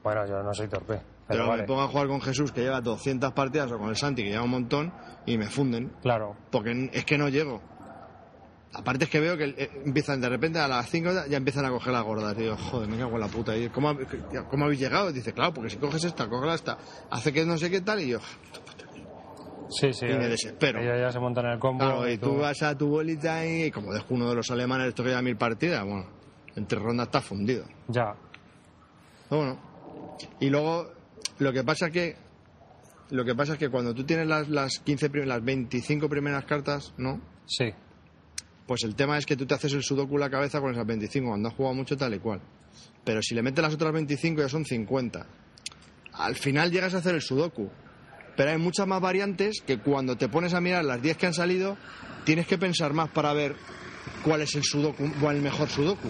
Bueno, 0.04 0.26
yo 0.26 0.42
no 0.42 0.54
soy 0.54 0.68
torpe. 0.68 0.96
Pero, 0.96 1.06
Pero, 1.28 1.48
vale. 1.48 1.62
me 1.62 1.68
pongo 1.68 1.82
a 1.82 1.88
jugar 1.88 2.08
con 2.08 2.22
Jesús, 2.22 2.52
que 2.52 2.62
lleva 2.62 2.82
200 2.82 3.32
partidas, 3.34 3.72
o 3.72 3.78
con 3.78 3.90
el 3.90 3.96
Santi, 3.96 4.24
que 4.24 4.30
lleva 4.30 4.44
un 4.44 4.50
montón, 4.50 4.94
y 5.26 5.38
me 5.38 5.48
funden. 5.48 5.94
Claro. 6.02 6.36
Porque 6.52 6.90
es 6.92 7.06
que 7.06 7.18
no 7.18 7.30
llego. 7.30 7.62
Aparte 8.74 9.06
es 9.06 9.10
que 9.10 9.20
veo 9.20 9.38
que 9.38 9.46
eh, 9.56 9.70
empiezan 9.86 10.20
de 10.20 10.28
repente 10.30 10.58
a 10.58 10.68
las 10.68 10.90
5 10.90 11.28
ya 11.30 11.38
empiezan 11.38 11.64
a 11.66 11.70
coger 11.70 11.94
las 11.94 12.04
gordas. 12.04 12.34
Y 12.38 12.42
digo, 12.42 12.58
joder, 12.58 12.90
me 12.90 12.98
cago 12.98 13.14
en 13.14 13.20
la 13.20 13.28
puta. 13.28 13.56
Y, 13.56 13.70
¿cómo, 13.70 13.96
¿Cómo 14.50 14.66
habéis 14.66 14.80
llegado? 14.80 15.12
Y 15.12 15.14
dice, 15.14 15.32
claro, 15.32 15.54
porque 15.54 15.70
si 15.70 15.78
coges 15.78 16.04
esta, 16.04 16.28
coges 16.28 16.56
esta, 16.56 16.78
hace 17.12 17.32
que 17.32 17.46
no 17.46 17.58
sé 17.58 17.70
qué 17.70 17.82
tal. 17.82 18.02
Y 18.02 18.08
yo, 18.10 18.20
Sí, 19.70 19.92
sí. 19.94 20.06
Y 20.06 20.10
me 20.14 20.28
desespero. 20.28 20.80
Ellos 20.82 20.98
ya 21.00 21.12
se 21.12 21.20
montan 21.20 21.46
en 21.46 21.52
el 21.54 21.60
combo. 21.60 21.84
claro, 21.86 22.10
y 22.10 22.18
tú 22.18 22.38
vas 22.38 22.62
a 22.64 22.78
tu 22.78 22.88
bolita 22.90 23.46
y 23.46 23.72
como 23.72 23.94
dejo 23.94 24.06
uno 24.14 24.30
de 24.30 24.36
los 24.36 24.50
alemanes, 24.52 24.88
esto 24.90 25.04
que 25.04 25.10
lleva 25.10 25.22
mil 25.22 25.38
partidas, 25.38 25.84
bueno, 25.86 26.06
entre 26.56 26.80
rondas 26.80 27.08
está 27.08 27.22
fundido. 27.22 27.66
Ya. 27.88 28.16
Bueno, 29.30 29.60
y 30.40 30.50
luego 30.50 30.92
lo 31.40 31.52
que 31.54 31.64
pasa 31.64 31.88
es 31.88 31.94
que 31.94 32.16
lo 33.10 33.26
que 33.26 33.36
pasa 33.36 33.54
es 33.54 33.60
que 33.60 33.70
cuando 33.70 33.94
tú 33.94 34.04
tienes 34.06 34.28
las, 34.28 34.50
las 34.50 34.80
15 34.80 35.10
prim- 35.10 35.26
las 35.26 35.44
25 35.44 36.10
primeras 36.10 36.46
cartas, 36.46 36.94
¿no? 36.98 37.22
Sí. 37.46 37.72
Pues 38.66 38.84
el 38.84 38.96
tema 38.96 39.18
es 39.18 39.26
que 39.26 39.36
tú 39.36 39.46
te 39.46 39.54
haces 39.56 39.74
el 39.74 39.84
sudoku 39.84 40.14
en 40.16 40.22
la 40.22 40.30
cabeza 40.30 40.62
con 40.62 40.72
esas 40.72 40.86
25 40.86 41.28
cuando 41.28 41.50
has 41.50 41.56
jugado 41.56 41.76
mucho 41.76 41.98
tal 41.98 42.14
y 42.14 42.20
cual. 42.20 42.42
Pero 43.04 43.22
si 43.22 43.36
le 43.36 43.44
metes 43.44 43.62
las 43.62 43.74
otras 43.74 43.92
25 43.92 44.42
ya 44.42 44.50
son 44.50 44.66
50. 44.66 45.26
Al 46.14 46.36
final 46.36 46.72
llegas 46.72 46.94
a 46.94 46.98
hacer 47.00 47.16
el 47.16 47.22
sudoku. 47.22 47.70
Pero 48.36 48.52
hay 48.52 48.58
muchas 48.58 48.88
más 48.88 49.02
variantes 49.02 49.62
que 49.66 49.78
cuando 49.78 50.16
te 50.16 50.28
pones 50.30 50.54
a 50.54 50.62
mirar 50.62 50.84
las 50.86 51.02
10 51.02 51.18
que 51.18 51.28
han 51.28 51.34
salido, 51.34 51.78
tienes 52.24 52.48
que 52.48 52.58
pensar 52.58 52.94
más 52.94 53.10
para 53.10 53.34
ver 53.34 53.56
cuál 54.24 54.42
es 54.42 54.56
el 54.56 54.64
sudoku, 54.64 55.12
cuál 55.20 55.36
es 55.36 55.38
el 55.40 55.44
mejor 55.44 55.70
sudoku. 55.70 56.10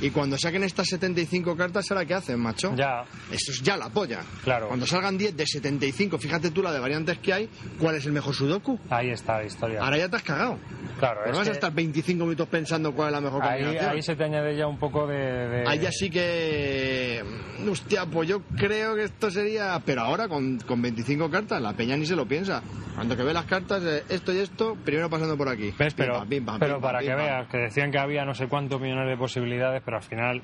Y 0.00 0.10
cuando 0.10 0.36
saquen 0.36 0.62
estas 0.64 0.88
75 0.88 1.56
cartas, 1.56 1.90
¿ahora 1.90 2.04
qué 2.04 2.14
hacen, 2.14 2.38
macho? 2.38 2.74
Ya. 2.76 3.04
Eso 3.30 3.52
es 3.52 3.62
ya 3.62 3.76
la 3.76 3.88
polla. 3.88 4.20
Claro. 4.44 4.68
Cuando 4.68 4.86
salgan 4.86 5.16
10 5.16 5.36
de 5.36 5.46
75, 5.46 6.18
fíjate 6.18 6.50
tú 6.50 6.62
la 6.62 6.72
de 6.72 6.78
variantes 6.80 7.18
que 7.18 7.32
hay, 7.32 7.48
¿cuál 7.80 7.96
es 7.96 8.04
el 8.06 8.12
mejor 8.12 8.34
sudoku? 8.34 8.78
Ahí 8.90 9.10
está 9.10 9.38
la 9.38 9.44
historia. 9.44 9.80
Ahora 9.82 9.96
ya 9.96 10.08
te 10.08 10.16
has 10.16 10.22
cagado. 10.22 10.58
claro. 10.98 11.20
Pero 11.24 11.32
es 11.32 11.38
vas 11.38 11.48
a 11.48 11.52
estar 11.52 11.72
25 11.72 12.24
minutos 12.24 12.48
pensando 12.48 12.92
cuál 12.92 13.08
es 13.08 13.12
la 13.14 13.20
mejor 13.22 13.42
ahí, 13.42 13.60
combinación. 13.62 13.90
ahí 13.94 14.02
se 14.02 14.16
te 14.16 14.24
añade 14.24 14.56
ya 14.56 14.66
un 14.66 14.78
poco 14.78 15.06
de. 15.06 15.16
de- 15.16 15.64
Ahí 15.66 15.78
ya 15.78 15.90
sí 15.90 16.10
que... 16.10 17.24
Hostia, 17.68 18.06
pues 18.06 18.28
yo 18.28 18.42
creo 18.56 18.94
que 18.94 19.04
esto 19.04 19.30
sería... 19.30 19.80
Pero 19.84 20.02
ahora 20.02 20.28
con, 20.28 20.58
con 20.60 20.80
25 20.82 21.30
cartas, 21.30 21.60
la 21.60 21.72
peña 21.72 21.96
ni 21.96 22.06
se 22.06 22.14
lo 22.16 22.26
piensa. 22.26 22.62
Cuando 22.94 23.16
que 23.16 23.22
ve 23.22 23.32
las 23.32 23.44
cartas, 23.46 23.82
esto 24.08 24.32
y 24.32 24.38
esto, 24.38 24.76
primero 24.84 25.10
pasando 25.10 25.36
por 25.36 25.48
aquí. 25.48 25.74
¿Ves? 25.78 25.94
Pim, 25.94 26.04
Pero, 26.06 26.18
pam, 26.18 26.28
pim, 26.28 26.44
pam, 26.44 26.58
pero 26.58 26.74
pim, 26.74 26.82
para 26.82 27.00
que 27.00 27.14
veas, 27.14 27.48
que 27.48 27.58
decían 27.58 27.90
que 27.90 27.98
había 27.98 28.24
no 28.24 28.34
sé 28.34 28.48
cuántos 28.48 28.80
millones 28.80 29.08
de 29.08 29.16
posibilidades, 29.16 29.82
pero 29.86 29.96
al 29.96 30.02
final 30.02 30.42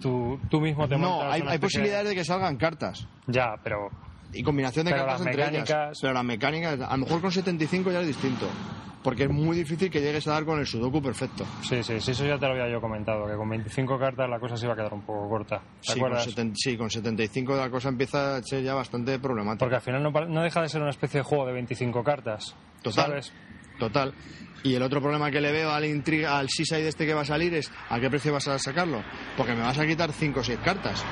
tú, 0.00 0.38
tú 0.50 0.60
mismo 0.60 0.86
te 0.86 0.96
No, 0.98 1.20
montas 1.20 1.40
hay, 1.48 1.58
posibilidades 1.58 2.08
de 2.10 2.14
que 2.14 2.24
salgan 2.24 2.56
cartas. 2.56 3.06
Ya, 3.26 3.54
pero 3.64 3.88
Y 4.32 4.42
combinación 4.42 4.84
de 4.84 4.92
Pero 4.92 5.04
cartas 5.06 5.20
las 5.20 5.26
entre 5.28 5.42
mecánicas- 5.44 5.70
ellas. 5.70 5.98
Pero 6.02 6.12
las 6.14 6.24
mecánicas, 6.24 6.80
a 6.82 6.96
lo 6.98 7.04
mejor 7.04 7.20
con 7.22 7.32
75 7.32 7.90
ya 7.90 8.00
es 8.02 8.06
distinto. 8.08 8.46
Porque 9.02 9.22
es 9.24 9.30
muy 9.30 9.56
difícil 9.56 9.90
que 9.90 10.00
llegues 10.00 10.26
a 10.28 10.32
dar 10.32 10.44
con 10.44 10.58
el 10.58 10.66
sudoku 10.66 11.00
perfecto. 11.00 11.46
sí, 11.62 11.82
sí, 11.84 12.00
sí, 12.00 12.10
eso 12.10 12.26
ya 12.26 12.36
te 12.36 12.46
lo 12.46 12.52
había 12.52 12.68
yo 12.68 12.80
comentado, 12.80 13.26
que 13.26 13.36
con 13.36 13.48
25 13.48 13.96
cartas 13.98 14.28
la 14.28 14.38
cosa 14.40 14.56
se 14.56 14.66
iba 14.66 14.74
a 14.74 14.76
quedar 14.76 14.92
un 14.92 15.02
poco 15.02 15.28
corta. 15.30 15.60
¿Te 15.60 15.64
Sí 15.80 16.00
con, 16.00 16.08
acuerdas? 16.12 16.26
seten- 16.26 16.52
sí, 16.56 16.76
con 16.76 16.90
75 16.90 17.56
la 17.56 17.70
cosa 17.70 17.88
empieza 17.88 18.36
a 18.36 18.42
ser 18.42 18.62
ya 18.64 18.74
bastante 18.74 19.18
problemática. 19.20 19.60
Porque 19.60 19.76
al 19.76 19.80
final 19.82 20.02
no, 20.02 20.10
no 20.10 20.42
deja 20.42 20.60
de 20.62 20.68
ser 20.68 20.82
una 20.82 20.90
especie 20.90 21.20
de 21.20 21.24
juego 21.24 21.46
de 21.46 21.52
25 21.52 22.02
cartas. 22.04 22.54
Total. 22.82 23.06
¿Sabes? 23.06 23.32
Total. 23.78 24.12
Y 24.62 24.74
el 24.74 24.82
otro 24.82 25.00
problema 25.00 25.30
que 25.30 25.40
le 25.40 25.52
veo 25.52 25.70
al 25.70 25.84
intriga, 25.84 26.38
al 26.38 26.48
Seaside 26.48 26.88
este 26.88 27.06
que 27.06 27.14
va 27.14 27.20
a 27.22 27.24
salir 27.24 27.54
es 27.54 27.70
¿a 27.88 28.00
qué 28.00 28.10
precio 28.10 28.32
vas 28.32 28.48
a 28.48 28.58
sacarlo? 28.58 29.02
Porque 29.36 29.54
me 29.54 29.62
vas 29.62 29.78
a 29.78 29.86
quitar 29.86 30.12
5 30.12 30.40
o 30.40 30.44
6 30.44 30.58
cartas. 30.64 31.04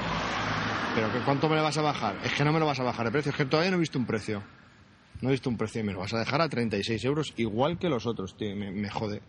¿Pero 0.94 1.09
cuánto 1.24 1.48
me 1.48 1.56
le 1.56 1.62
vas 1.62 1.76
a 1.78 1.82
bajar? 1.82 2.16
Es 2.24 2.32
que 2.32 2.44
no 2.44 2.52
me 2.52 2.59
lo 2.59 2.66
vas 2.66 2.80
a 2.80 2.82
bajar 2.82 3.06
de 3.06 3.12
precio, 3.12 3.30
es 3.30 3.37
que 3.37 3.44
todavía 3.44 3.70
no 3.70 3.76
he 3.76 3.80
visto 3.80 3.98
un 3.98 4.06
precio. 4.06 4.42
No 5.20 5.28
he 5.28 5.32
visto 5.32 5.48
un 5.48 5.56
precio 5.56 5.80
y 5.80 5.85
me 5.85 5.92
lo 5.92 6.00
vas 6.00 6.12
a 6.14 6.18
dejar 6.18 6.40
a 6.40 6.48
36 6.48 7.04
euros, 7.04 7.35
igual 7.37 7.78
que 7.78 7.88
los 7.88 8.06
otros, 8.06 8.37
tío. 8.37 8.54
Me, 8.56 8.70
me 8.70 8.90
jode. 8.90 9.22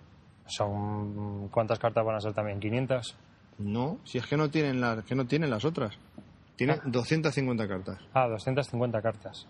Son 0.47 1.49
¿Cuántas 1.49 1.77
cartas 1.77 2.06
van 2.06 2.15
a 2.15 2.21
ser 2.21 2.34
también? 2.34 2.60
¿500? 2.60 3.15
No, 3.60 3.99
si 4.03 4.17
es 4.17 4.25
que 4.25 4.38
no 4.38 4.49
tienen 4.49 4.80
las, 4.80 5.03
que 5.03 5.15
no 5.15 5.25
tienen 5.25 5.49
las 5.49 5.65
otras. 5.65 5.97
Tiene 6.56 6.80
250 6.86 7.67
cartas. 7.67 7.99
Ah, 8.13 8.27
250 8.27 9.01
cartas. 9.01 9.47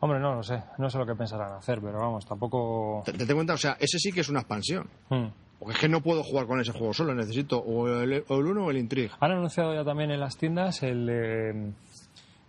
Hombre, 0.00 0.18
no 0.18 0.34
lo 0.34 0.42
sé. 0.42 0.62
No 0.78 0.88
sé 0.88 0.98
lo 0.98 1.04
que 1.06 1.14
pensarán 1.14 1.52
hacer, 1.52 1.78
pero 1.80 1.98
vamos, 1.98 2.24
tampoco... 2.26 3.02
Te, 3.04 3.12
te 3.12 3.34
cuenta, 3.34 3.52
o 3.54 3.58
sea, 3.58 3.76
ese 3.78 3.98
sí 3.98 4.10
que 4.12 4.20
es 4.20 4.28
una 4.30 4.40
expansión. 4.40 4.88
Hmm. 5.10 5.26
Porque 5.58 5.74
es 5.74 5.78
que 5.78 5.88
no 5.90 6.00
puedo 6.00 6.22
jugar 6.22 6.46
con 6.46 6.58
ese 6.58 6.72
juego 6.72 6.94
solo, 6.94 7.14
necesito 7.14 7.58
o 7.58 7.86
el, 7.86 8.24
o 8.28 8.38
el 8.38 8.46
uno 8.46 8.64
o 8.64 8.70
el 8.70 8.78
Intrigue. 8.78 9.10
Han 9.20 9.32
anunciado 9.32 9.74
ya 9.74 9.84
también 9.84 10.10
en 10.10 10.18
las 10.20 10.38
tiendas 10.38 10.82
el 10.82 11.04
de, 11.04 11.72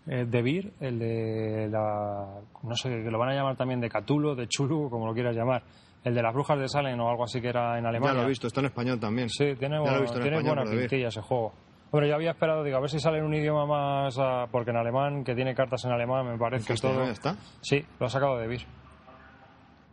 eh, 0.07 0.25
de 0.25 0.41
Beer, 0.41 0.71
el 0.79 0.97
de 0.97 1.67
la... 1.69 2.39
No 2.63 2.75
sé, 2.75 2.87
que 2.89 3.11
lo 3.11 3.19
van 3.19 3.29
a 3.31 3.33
llamar 3.35 3.57
también 3.57 3.81
de 3.81 3.89
Catulo, 3.89 4.33
de 4.33 4.47
Chulu, 4.47 4.89
como 4.89 5.05
lo 5.07 5.13
quieras 5.13 5.35
llamar. 5.35 5.61
El 6.05 6.15
de 6.15 6.23
las 6.23 6.33
brujas 6.33 6.57
de 6.57 6.69
Salem 6.69 6.97
o 7.01 7.09
algo 7.09 7.25
así 7.25 7.41
que 7.41 7.49
era 7.49 7.77
en 7.77 7.83
Ya 7.83 7.89
Alemania. 7.89 8.13
lo 8.21 8.23
he 8.25 8.29
visto, 8.29 8.47
está 8.47 8.61
en 8.61 8.67
español 8.67 8.97
también. 8.97 9.27
Sí, 9.29 9.55
tiene, 9.59 9.75
Ya 9.83 9.97
en 9.97 10.05
tiene 10.05 10.37
español, 10.37 10.43
buena 10.55 10.63
pintilla 10.63 11.09
ese 11.09 11.21
juego. 11.21 11.51
Hombre, 11.91 12.07
yo 12.07 12.15
había 12.15 12.31
esperado, 12.31 12.63
digo, 12.63 12.77
a 12.77 12.79
ver 12.79 12.89
si 12.89 12.99
sale 12.99 13.17
en 13.17 13.25
un 13.25 13.33
idioma 13.33 13.65
más... 13.65 14.15
ah, 14.17 14.47
porque 14.49 14.71
en 14.71 14.77
alemán, 14.77 15.23
que 15.25 15.35
tiene 15.35 15.53
cartas 15.53 15.83
en 15.85 15.91
alemán, 15.91 16.25
me 16.25 16.33
En 16.33 16.39
parece 16.39 16.65
castellano 16.67 16.99
todo... 16.99 17.07
ya 17.07 17.13
está, 17.13 17.35
Sí, 17.61 17.85
lo 17.99 18.05
ha 18.05 18.09
sacado 18.09 18.37
de 18.37 18.47
Beer. 18.47 18.65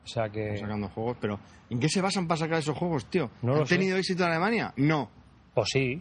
O 0.05 0.07
sea 0.07 0.29
que... 0.29 0.57
sacando 0.57 0.89
juegos, 0.89 1.17
pero 1.21 1.39
¿en 1.69 1.81
qué 1.81 1.89
se 1.89 2.01
basan 2.01 2.27
para 2.29 2.39
sacar 2.39 2.59
esos 2.61 2.77
juegos, 2.79 3.07
tío? 3.07 3.31
No 3.43 3.55
lo 3.55 3.61
¿Han 3.63 3.67
sé. 3.67 3.77
tenido 3.77 3.97
éxito 3.99 4.23
en 4.25 4.31
Alemania? 4.31 4.73
No. 4.77 5.11
Pues 5.55 5.69
sí, 5.73 6.01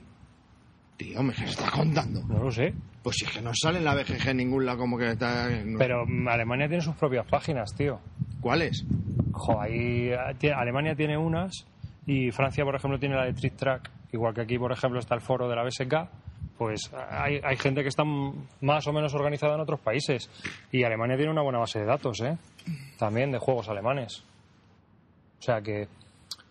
Tío, 0.97 1.21
me 1.21 1.31
está 1.33 1.69
contando. 1.69 2.23
no 2.27 2.43
lo 2.43 2.51
sé. 2.51 2.73
Pues 3.03 3.17
si 3.17 3.25
es 3.25 3.31
que 3.31 3.41
no 3.41 3.51
sale 3.53 3.77
en 3.79 3.85
la 3.85 3.93
BGG 3.93 4.29
en 4.29 4.37
ningún 4.37 4.65
lado 4.65 4.79
como 4.79 4.97
que 4.97 5.09
está... 5.11 5.47
no. 5.63 5.77
Pero 5.77 6.05
Alemania 6.29 6.67
tiene 6.67 6.81
sus 6.81 6.95
propias 6.95 7.25
páginas, 7.27 7.73
tío. 7.75 7.99
¿Cuáles? 8.41 8.83
Jo, 9.31 9.61
ahí 9.61 10.09
tie- 10.39 10.55
Alemania 10.55 10.95
tiene 10.95 11.17
unas 11.17 11.53
y 12.07 12.31
Francia, 12.31 12.63
por 12.63 12.75
ejemplo, 12.75 12.97
tiene 12.99 13.15
la 13.15 13.25
de 13.25 13.33
Trick 13.33 13.55
Track, 13.55 13.91
igual 14.11 14.33
que 14.33 14.41
aquí, 14.41 14.57
por 14.57 14.71
ejemplo, 14.71 14.99
está 14.99 15.15
el 15.15 15.21
foro 15.21 15.47
de 15.49 15.55
la 15.55 15.63
BSK. 15.63 16.09
Pues 16.57 16.91
hay, 17.11 17.39
hay 17.43 17.55
gente 17.57 17.83
que 17.83 17.89
está 17.89 18.03
más 18.61 18.87
o 18.87 18.93
menos 18.93 19.13
organizada 19.13 19.55
en 19.55 19.61
otros 19.61 19.79
países. 19.79 20.29
Y 20.71 20.83
Alemania 20.83 21.15
tiene 21.15 21.31
una 21.31 21.43
buena 21.43 21.59
base 21.59 21.79
de 21.79 21.85
datos, 21.85 22.19
¿eh? 22.21 22.35
También 22.97 23.31
de 23.31 23.37
juegos 23.37 23.69
alemanes. 23.69 24.23
O 25.39 25.41
sea 25.43 25.61
que, 25.61 25.87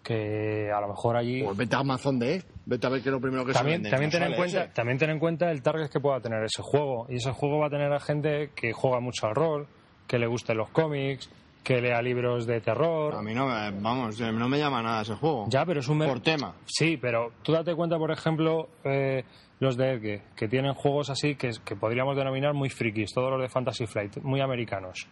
que 0.05 0.71
a 0.71 0.81
lo 0.81 0.89
mejor 0.89 1.17
allí... 1.17 1.43
Pues 1.43 1.57
vete 1.57 1.75
a 1.75 1.81
Amazon 1.81 2.21
de, 2.21 2.41
vete 2.67 2.87
a 2.87 2.91
ver 2.91 3.03
qué 3.03 3.09
es 3.09 3.13
lo 3.13 3.21
primero 3.21 3.45
que 3.45 3.53
También, 3.53 3.83
se 3.83 3.91
vende. 3.91 3.91
también, 3.91 4.11
No 4.13 4.19
ten 4.19 4.31
en 4.31 4.37
cuenta, 4.37 4.63
ese. 4.65 4.73
también 4.75 4.99
ten 4.99 5.11
en 5.11 5.19
cuenta 5.19 5.51
el 5.51 5.63
target 5.63 5.89
que 5.91 5.99
pueda 5.99 6.21
tener 6.21 6.45
ese 6.45 6.63
juego. 6.63 7.07
Y 7.09 7.17
ese 7.17 7.33
juego 7.33 7.59
va 7.59 7.67
a 7.67 7.71
tener 7.71 7.93
a 7.93 7.99
gente 7.99 8.51
que 8.55 8.73
juega 8.73 9.01
mucho 9.01 9.27
al 9.27 9.35
rol, 9.35 9.67
que 10.07 10.21
le 10.21 10.29
gusten 10.29 10.57
los 10.57 10.69
cómics, 10.71 11.29
que 11.67 11.81
lea 11.81 12.01
libros 12.01 12.47
de 12.47 12.61
terror. 12.61 13.17
A 13.17 13.23
mí 13.23 13.35
no, 13.35 13.47
me- 13.49 13.73
vamos, 13.81 14.21
no 14.21 14.49
me 14.49 14.57
llama 14.57 14.81
nada 14.83 15.03
ese 15.03 15.17
juego. 15.17 15.47
Ya, 15.49 15.65
pero 15.67 15.81
es 15.81 15.89
un 15.89 15.99
Por 15.99 16.21
tema. 16.21 16.55
Sí, 16.65 16.97
pero 16.97 17.33
tú 17.43 17.51
date 17.51 17.75
cuenta, 17.75 17.99
por 17.99 18.13
ejemplo, 18.13 18.69
eh, 18.85 19.25
los 19.59 19.77
de 19.77 19.95
Edge, 19.95 20.23
que 20.37 20.47
tienen 20.47 20.75
juegos 20.75 21.11
así 21.11 21.35
que, 21.35 21.51
que 21.65 21.75
podríamos 21.75 22.17
denominar 22.17 22.55
muy 22.55 22.71
frikis, 22.71 23.13
todos 23.13 23.33
los 23.33 23.41
de 23.41 23.49
Fantasy 23.49 23.85
Flight, 23.89 24.19
muy 24.23 24.41
americanos. 24.41 25.09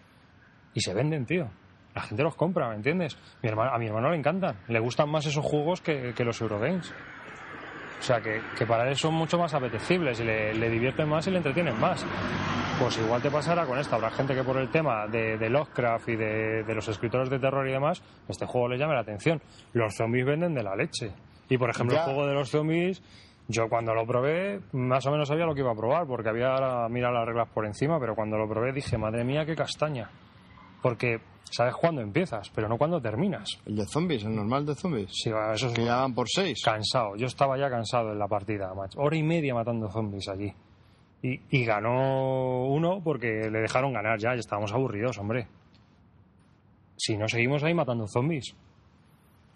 Y 0.74 0.80
se 0.80 0.94
venden, 0.94 1.26
tío. 1.26 1.48
La 1.92 2.02
gente 2.02 2.22
los 2.22 2.36
compra, 2.36 2.68
¿me 2.68 2.76
entiendes? 2.76 3.18
Mi 3.42 3.48
hermano, 3.48 3.72
a 3.72 3.78
mi 3.78 3.86
hermano 3.86 4.10
le 4.10 4.16
encantan. 4.16 4.56
Le 4.68 4.78
gustan 4.78 5.10
más 5.10 5.26
esos 5.26 5.44
juegos 5.44 5.80
que, 5.80 6.12
que 6.14 6.24
los 6.24 6.40
Eurogames. 6.40 6.94
O 8.04 8.06
sea, 8.06 8.20
que, 8.20 8.38
que 8.58 8.66
para 8.66 8.86
él 8.86 8.96
son 8.96 9.14
mucho 9.14 9.38
más 9.38 9.54
apetecibles 9.54 10.20
y 10.20 10.24
le, 10.24 10.52
le 10.52 10.68
divierten 10.68 11.08
más 11.08 11.26
y 11.26 11.30
le 11.30 11.38
entretienen 11.38 11.80
más. 11.80 12.04
Pues 12.78 12.98
igual 12.98 13.22
te 13.22 13.30
pasará 13.30 13.64
con 13.64 13.78
esta. 13.78 13.96
Habrá 13.96 14.10
gente 14.10 14.34
que 14.34 14.42
por 14.44 14.58
el 14.58 14.68
tema 14.68 15.06
de, 15.06 15.38
de 15.38 15.48
Lovecraft 15.48 16.08
y 16.10 16.16
de, 16.16 16.64
de 16.64 16.74
los 16.74 16.86
escritores 16.86 17.30
de 17.30 17.38
terror 17.38 17.66
y 17.66 17.72
demás, 17.72 18.02
este 18.28 18.44
juego 18.44 18.68
le 18.68 18.76
llame 18.76 18.92
la 18.92 19.00
atención. 19.00 19.40
Los 19.72 19.94
zombies 19.94 20.26
venden 20.26 20.52
de 20.54 20.62
la 20.62 20.76
leche. 20.76 21.12
Y 21.48 21.56
por 21.56 21.70
ejemplo, 21.70 21.96
Ya. 21.96 22.00
el 22.02 22.04
juego 22.04 22.26
de 22.26 22.34
los 22.34 22.50
zombies, 22.50 23.02
yo 23.48 23.70
cuando 23.70 23.94
lo 23.94 24.04
probé, 24.06 24.60
más 24.72 25.06
o 25.06 25.10
menos 25.10 25.26
sabía 25.28 25.46
lo 25.46 25.54
que 25.54 25.60
iba 25.60 25.72
a 25.72 25.74
probar, 25.74 26.06
porque 26.06 26.28
había 26.28 26.56
mirado 26.90 27.14
las 27.14 27.24
reglas 27.26 27.48
por 27.54 27.64
encima, 27.64 27.98
pero 27.98 28.14
cuando 28.14 28.36
lo 28.36 28.46
probé 28.46 28.72
dije, 28.72 28.98
madre 28.98 29.24
mía, 29.24 29.46
qué 29.46 29.56
castaña. 29.56 30.10
Porque 30.84 31.18
sabes 31.50 31.74
cuándo 31.76 32.02
empiezas, 32.02 32.50
pero 32.54 32.68
no 32.68 32.76
cuándo 32.76 33.00
terminas. 33.00 33.48
El 33.64 33.76
de 33.76 33.86
zombies, 33.86 34.22
el 34.24 34.36
normal 34.36 34.66
de 34.66 34.74
zombies. 34.74 35.08
Sí, 35.14 35.30
eso 35.54 35.68
es 35.68 35.72
Que 35.72 35.86
ya 35.86 35.96
van 35.96 36.12
por 36.14 36.28
seis. 36.28 36.60
cansado. 36.62 37.16
Yo 37.16 37.26
estaba 37.26 37.56
ya 37.56 37.70
cansado 37.70 38.12
en 38.12 38.18
la 38.18 38.28
partida, 38.28 38.74
macho. 38.74 39.00
Hora 39.00 39.16
y 39.16 39.22
media 39.22 39.54
matando 39.54 39.88
zombies 39.90 40.28
allí. 40.28 40.52
Y, 41.22 41.40
y 41.48 41.64
ganó 41.64 42.66
uno 42.66 43.00
porque 43.02 43.48
le 43.50 43.60
dejaron 43.60 43.94
ganar 43.94 44.18
ya, 44.18 44.34
ya 44.34 44.40
estábamos 44.40 44.74
aburridos, 44.74 45.16
hombre. 45.16 45.48
Si 46.96 47.16
no 47.16 47.28
seguimos 47.28 47.62
ahí 47.64 47.72
matando 47.72 48.06
zombies. 48.06 48.54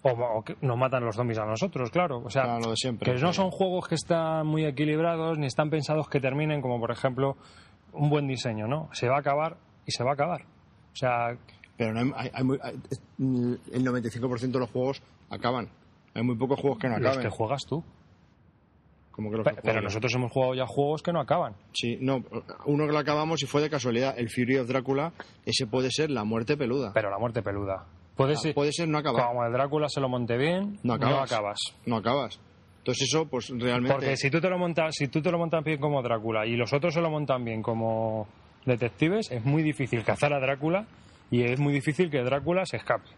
O, 0.03 0.11
o 0.11 0.43
que 0.43 0.57
nos 0.63 0.79
matan 0.79 1.05
los 1.05 1.15
zombies 1.15 1.39
a 1.39 1.45
nosotros, 1.45 1.91
claro. 1.91 2.23
O 2.25 2.31
sea, 2.31 2.45
Claro, 2.45 2.61
lo 2.61 2.71
de 2.71 2.77
siempre. 2.77 3.13
que 3.13 3.21
no 3.21 3.33
son 3.35 3.51
juegos 3.51 3.87
que 3.89 3.97
están 3.97 4.47
muy 4.47 4.65
equilibrados 4.65 5.37
ni 5.39 5.47
están 5.47 5.69
pensados 5.69 6.09
que 6.09 6.21
terminen 6.21 6.63
como, 6.63 6.79
por 6.81 6.91
ejemplo, 6.91 7.37
un 7.93 8.09
buen 8.09 8.27
diseño, 8.27 8.67
¿no? 8.67 8.89
Se 8.93 9.09
va 9.09 9.17
a 9.17 9.21
acabar 9.21 9.59
y 9.85 9.91
se 9.93 10.05
va 10.05 10.11
a 10.13 10.15
acabar. 10.15 10.45
Sea, 10.99 11.37
Pero 11.77 11.93
no 11.95 12.15
hay, 12.17 12.31
hay- 12.33 12.45
muy- 12.45 12.59
hay- 12.63 12.75
es- 12.91 13.03
el 13.73 13.85
95% 13.85 14.59
de 14.59 14.59
los 14.59 14.71
juegos 14.71 15.01
acaban. 15.31 15.69
Hay 16.15 16.23
muy 16.23 16.37
pocos 16.37 16.59
juegos 16.61 16.79
que 16.79 16.89
no 16.89 16.99
los 16.99 17.07
acaben. 17.07 17.23
que 17.23 17.31
juegas 17.37 17.63
tú. 17.69 17.85
Como 19.13 19.31
que 19.31 19.37
los 19.37 19.45
Pe- 19.45 19.55
que 19.57 19.63
Pero 19.63 19.81
nosotros 19.81 20.13
hemos 20.15 20.31
jugado 20.33 20.55
ya 20.55 20.67
juegos 20.67 21.03
que 21.03 21.13
no 21.13 21.21
acaban. 21.21 21.55
Sí, 21.73 21.99
no, 22.01 22.25
uno 22.67 22.87
que 22.87 22.93
lo 22.93 22.99
acabamos 22.99 23.43
y 23.43 23.47
fue 23.47 23.61
de 23.61 23.69
casualidad. 23.71 24.15
El 24.17 24.29
Fury 24.31 24.59
of 24.59 24.69
Drácula, 24.69 25.13
ese 25.45 25.67
puede 25.67 25.91
ser 25.91 26.11
la 26.11 26.25
muerte 26.25 26.57
peluda. 26.57 26.93
Pero 26.95 27.11
la 27.11 27.19
muerte 27.19 27.43
peluda. 27.43 27.85
Puede 28.17 28.35
Ah, 28.35 28.37
ser, 28.37 28.55
puede 28.55 28.73
ser 28.73 28.89
no 28.89 28.99
acabar. 28.99 29.27
como 29.29 29.45
el 29.45 29.53
Drácula 29.53 29.89
se 29.89 30.01
lo 30.01 30.09
monte 30.09 30.37
bien, 30.37 30.79
No 30.85 30.95
acabas. 30.95 31.15
no 31.17 31.23
acabas. 31.23 31.59
No 31.87 31.97
acabas. 31.97 32.41
Entonces 32.79 33.09
eso, 33.09 33.27
pues 33.29 33.49
realmente... 33.51 33.93
Porque 33.95 34.17
si 34.17 34.31
tú 34.31 34.41
te 34.41 34.49
lo 34.49 34.59
montas, 34.59 34.95
si 34.97 35.09
tú 35.09 35.21
te 35.21 35.31
lo 35.31 35.39
montas 35.39 35.63
bien 35.65 35.79
como 35.81 36.01
Drácula 36.03 36.47
y 36.47 36.57
los 36.57 36.73
otros 36.73 36.95
se 36.95 37.01
lo 37.01 37.11
montan 37.11 37.45
bien 37.45 37.61
como 37.63 38.27
detectives, 38.65 39.31
es 39.31 39.45
muy 39.45 39.63
difícil 39.63 40.05
cazar 40.05 40.33
a 40.33 40.41
Drácula 40.41 40.87
y 41.31 41.43
es 41.43 41.59
muy 41.61 41.73
difícil 41.73 42.11
que 42.11 42.23
Drácula 42.23 42.65
se 42.67 42.77
escape. 42.79 43.09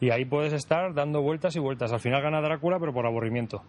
Y 0.00 0.10
ahí 0.10 0.24
puedes 0.24 0.52
estar 0.52 0.94
dando 0.94 1.22
vueltas 1.22 1.54
y 1.56 1.60
vueltas. 1.60 1.92
Al 1.92 2.00
final 2.00 2.22
gana 2.22 2.40
Drácula, 2.40 2.78
pero 2.80 2.92
por 2.92 3.06
aburrimiento. 3.06 3.62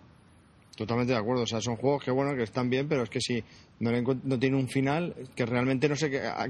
Totalmente 0.76 1.14
de 1.14 1.20
acuerdo. 1.20 1.44
O 1.44 1.48
sea, 1.48 1.62
son 1.62 1.76
juegos 1.76 2.04
que, 2.04 2.10
bueno, 2.12 2.36
que 2.36 2.42
están 2.44 2.70
bien, 2.70 2.88
pero 2.88 3.04
es 3.04 3.10
que 3.10 3.22
si 3.22 3.44
no, 3.80 3.92
le 3.92 4.02
no 4.02 4.40
tiene 4.40 4.58
un 4.58 4.68
final, 4.68 5.14
que 5.36 5.46
realmente 5.46 5.88
no 5.88 5.96
sé 5.96 6.10
qué, 6.10 6.22
a, 6.22 6.44
a- 6.44 6.48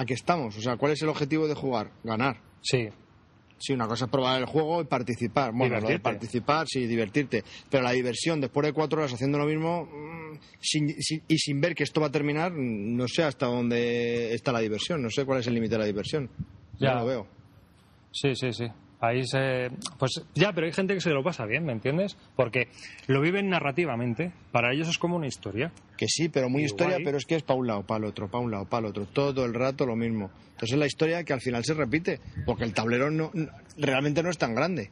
a 0.00 0.04
qué 0.04 0.14
estamos. 0.14 0.56
O 0.56 0.60
sea, 0.60 0.76
¿cuál 0.76 0.92
es 0.92 1.02
el 1.02 1.08
objetivo 1.08 1.48
de 1.48 1.54
jugar? 1.54 1.90
Ganar. 2.04 2.36
Sí, 2.62 2.88
Sí, 3.58 3.72
una 3.72 3.86
cosa 3.88 4.04
es 4.04 4.10
probar 4.10 4.38
el 4.38 4.46
juego 4.46 4.82
y 4.82 4.84
participar. 4.84 5.50
Bueno, 5.50 5.76
lo 5.76 5.80
de 5.80 5.86
Divertirte. 5.86 6.02
participar, 6.02 6.66
sí, 6.68 6.86
divertirte. 6.86 7.42
Pero 7.70 7.82
la 7.84 7.92
diversión, 7.92 8.40
después 8.40 8.66
de 8.66 8.72
cuatro 8.74 8.98
horas 9.00 9.14
haciendo 9.14 9.38
lo 9.38 9.46
mismo 9.46 9.86
mm, 9.86 10.38
sin- 10.60 10.94
sin- 11.02 11.22
y 11.26 11.38
sin 11.38 11.60
ver 11.60 11.74
que 11.74 11.84
esto 11.84 12.00
va 12.00 12.08
a 12.08 12.12
terminar, 12.12 12.52
no 12.52 13.08
sé 13.08 13.22
hasta 13.24 13.46
dónde 13.46 14.34
está 14.34 14.52
la 14.52 14.60
diversión. 14.60 15.02
No 15.02 15.08
sé 15.10 15.24
cuál 15.24 15.40
es 15.40 15.46
el 15.46 15.54
límite 15.54 15.72
de 15.74 15.78
la 15.78 15.84
diversión. 15.86 16.28
Ya. 16.78 16.92
No 16.94 17.00
lo 17.00 17.06
veo. 17.06 17.26
sí, 18.12 18.34
sí, 18.36 18.52
sí. 18.52 18.66
Ahí 18.98 19.26
se. 19.26 19.70
Pues 19.98 20.22
ya, 20.34 20.52
pero 20.52 20.66
hay 20.66 20.72
gente 20.72 20.94
que 20.94 21.00
se 21.00 21.10
lo 21.10 21.22
pasa 21.22 21.44
bien, 21.44 21.64
¿me 21.66 21.72
entiendes? 21.72 22.16
Porque 22.34 22.68
lo 23.08 23.20
viven 23.20 23.50
narrativamente. 23.50 24.32
Para 24.52 24.72
ellos 24.72 24.88
es 24.88 24.96
como 24.98 25.16
una 25.16 25.26
historia. 25.26 25.70
Que 25.98 26.06
sí, 26.08 26.28
pero 26.30 26.48
muy 26.48 26.64
historia, 26.64 26.96
pero 27.04 27.18
es 27.18 27.26
que 27.26 27.34
es 27.36 27.42
para 27.42 27.58
un 27.60 27.66
lado, 27.66 27.82
para 27.82 27.98
el 27.98 28.04
otro, 28.06 28.28
para 28.28 28.42
un 28.42 28.50
lado, 28.50 28.64
para 28.64 28.86
el 28.86 28.90
otro. 28.90 29.04
Todo 29.06 29.44
el 29.44 29.52
rato 29.52 29.84
lo 29.84 29.96
mismo. 29.96 30.30
Entonces 30.52 30.72
es 30.72 30.78
la 30.78 30.86
historia 30.86 31.24
que 31.24 31.34
al 31.34 31.40
final 31.42 31.62
se 31.64 31.74
repite, 31.74 32.20
porque 32.46 32.64
el 32.64 32.72
tablero 32.72 33.10
no, 33.10 33.30
no- 33.34 33.48
realmente 33.76 34.22
no 34.22 34.30
es 34.30 34.38
tan 34.38 34.54
grande. 34.54 34.90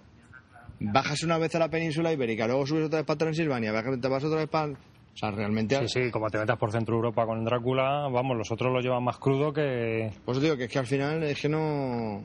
Bajas 0.81 1.23
una 1.23 1.39
vez 1.39 1.55
a 1.55 1.59
la 1.59 1.69
península 1.71 2.13
ibérica, 2.13 2.47
luego 2.47 2.67
subes 2.67 2.87
otra 2.87 2.99
vez 2.99 3.07
para 3.07 3.17
Transilvania, 3.19 3.73
te 4.01 4.09
vas 4.09 4.25
otra 4.25 4.41
vez 4.41 4.49
para... 4.49 4.73
O 4.73 5.17
sea, 5.17 5.31
realmente... 5.31 5.79
Sí, 5.89 6.03
sí, 6.07 6.11
como 6.11 6.29
te 6.29 6.39
metas 6.39 6.59
por 6.59 6.73
Centro 6.73 6.97
Europa 6.97 7.25
con 7.25 7.45
Drácula, 7.45 8.09
vamos, 8.13 8.37
los 8.37 8.51
otros 8.51 8.73
lo 8.73 8.81
llevan 8.81 9.05
más 9.05 9.17
crudo 9.19 9.53
que. 9.53 10.11
Pues 10.25 10.41
digo 10.41 10.57
que 10.57 10.65
es 10.65 10.71
que 10.73 10.79
al 10.81 10.87
final 10.87 11.23
es 11.23 11.41
que 11.41 11.49
no... 11.49 12.25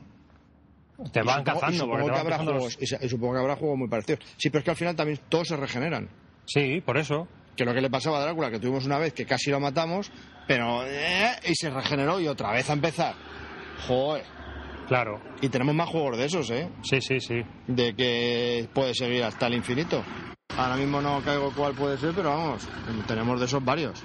Te 1.12 1.22
van 1.22 1.38
supongo- 1.44 1.60
cazando, 1.60 1.86
porque 1.86 2.02
supongo 2.02 2.04
te 2.04 2.04
que 2.04 2.10
van 2.10 2.20
habrá 2.32 2.36
los- 2.44 2.46
juegos, 2.52 2.78
y 2.80 2.86
se- 2.86 2.98
y 3.06 3.08
supongo 3.08 3.32
que 3.34 3.40
habrá 3.40 3.56
juegos 3.56 3.78
muy 3.78 3.88
parecidos. 3.88 4.20
Sí, 4.36 4.50
pero 4.50 4.58
es 4.60 4.64
que 4.64 4.70
al 4.70 4.76
final 4.76 4.96
también 4.96 5.20
todos 5.28 5.48
se 5.48 5.56
regeneran. 5.56 6.08
Sí, 6.46 6.80
por 6.84 6.98
eso. 6.98 7.26
Que 7.56 7.64
lo 7.64 7.74
que 7.74 7.80
le 7.80 7.90
pasaba 7.90 8.18
a 8.18 8.22
Drácula, 8.22 8.50
que 8.50 8.58
tuvimos 8.58 8.86
una 8.86 8.98
vez 8.98 9.12
que 9.12 9.26
casi 9.26 9.50
lo 9.50 9.60
matamos, 9.60 10.10
pero... 10.46 10.84
eh, 10.86 11.30
y 11.46 11.54
se 11.54 11.68
regeneró 11.70 12.18
y 12.20 12.28
otra 12.28 12.52
vez 12.52 12.68
a 12.70 12.72
empezar. 12.72 13.14
Joder. 13.86 14.24
Claro. 14.88 15.20
Y 15.40 15.48
tenemos 15.48 15.74
más 15.74 15.88
juegos 15.88 16.16
de 16.18 16.24
esos, 16.24 16.50
¿eh? 16.50 16.68
Sí, 16.82 17.00
sí, 17.00 17.20
sí. 17.20 17.42
De 17.66 17.94
que 17.94 18.68
puede 18.72 18.94
seguir 18.94 19.22
hasta 19.24 19.46
el 19.46 19.54
infinito. 19.54 20.02
Ahora 20.56 20.76
mismo 20.76 21.00
no 21.00 21.20
caigo 21.22 21.52
cuál 21.54 21.74
puede 21.74 21.96
ser, 21.96 22.12
pero 22.14 22.30
vamos, 22.30 22.66
tenemos 23.06 23.38
de 23.38 23.46
esos 23.46 23.64
varios. 23.64 24.02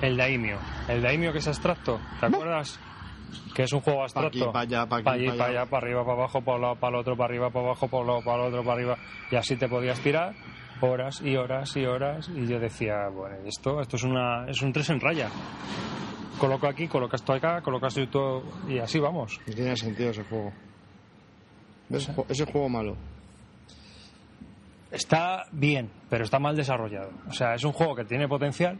El 0.00 0.16
Daimio. 0.16 0.58
El 0.86 1.02
Daimio 1.02 1.32
que 1.32 1.38
es 1.38 1.48
abstracto. 1.48 1.98
¿Te 2.20 2.26
acuerdas? 2.26 2.78
Que 3.54 3.62
es 3.64 3.72
un 3.72 3.80
juego 3.80 3.98
Pa' 4.00 4.04
abstracto. 4.04 4.28
aquí, 4.28 4.52
pa' 4.52 4.60
allá, 4.60 4.86
pa' 4.86 4.96
aquí, 4.96 5.04
Pa' 5.04 5.12
allí, 5.12 5.26
pa' 5.26 5.32
allá. 5.32 5.46
allá, 5.46 5.66
para 5.70 5.86
arriba, 5.86 6.02
para 6.04 6.12
abajo, 6.18 6.40
para 6.42 6.56
un 6.56 6.62
lado, 6.62 6.74
para 6.76 6.94
el 6.94 7.00
otro, 7.00 7.16
para 7.16 7.28
arriba, 7.28 7.50
para 7.50 7.64
abajo, 7.66 7.88
para 7.88 8.00
un 8.02 8.06
lado, 8.06 8.20
para 8.24 8.36
el 8.42 8.48
otro, 8.48 8.62
para 8.62 8.74
arriba. 8.74 8.96
Y 9.30 9.36
así 9.36 9.56
te 9.56 9.68
podías 9.68 10.00
tirar 10.00 10.34
horas 10.80 11.20
y 11.22 11.36
horas 11.36 11.76
y 11.76 11.84
horas. 11.84 12.28
Y 12.34 12.46
yo 12.46 12.58
decía, 12.60 13.08
bueno, 13.12 13.36
esto, 13.46 13.80
esto 13.80 13.96
es, 13.96 14.02
una, 14.04 14.46
es 14.48 14.62
un 14.62 14.72
tres 14.72 14.90
en 14.90 15.00
raya. 15.00 15.28
Coloco 16.38 16.68
aquí, 16.68 16.86
colocas 16.86 17.20
esto 17.20 17.32
acá, 17.32 17.60
colocas 17.62 17.96
esto 17.96 18.44
y 18.68 18.78
así 18.78 19.00
vamos. 19.00 19.40
No 19.46 19.54
tiene 19.54 19.76
sentido 19.76 20.10
ese 20.10 20.22
juego. 20.24 20.52
¿Ves? 21.88 22.08
Ese 22.28 22.44
juego 22.44 22.68
malo. 22.68 22.96
está 24.90 25.44
bien, 25.52 25.90
pero 26.08 26.24
está 26.24 26.38
mal 26.38 26.54
desarrollado. 26.56 27.10
O 27.28 27.32
sea, 27.32 27.54
es 27.54 27.64
un 27.64 27.72
juego 27.72 27.94
que 27.94 28.04
tiene 28.04 28.28
potencial, 28.28 28.78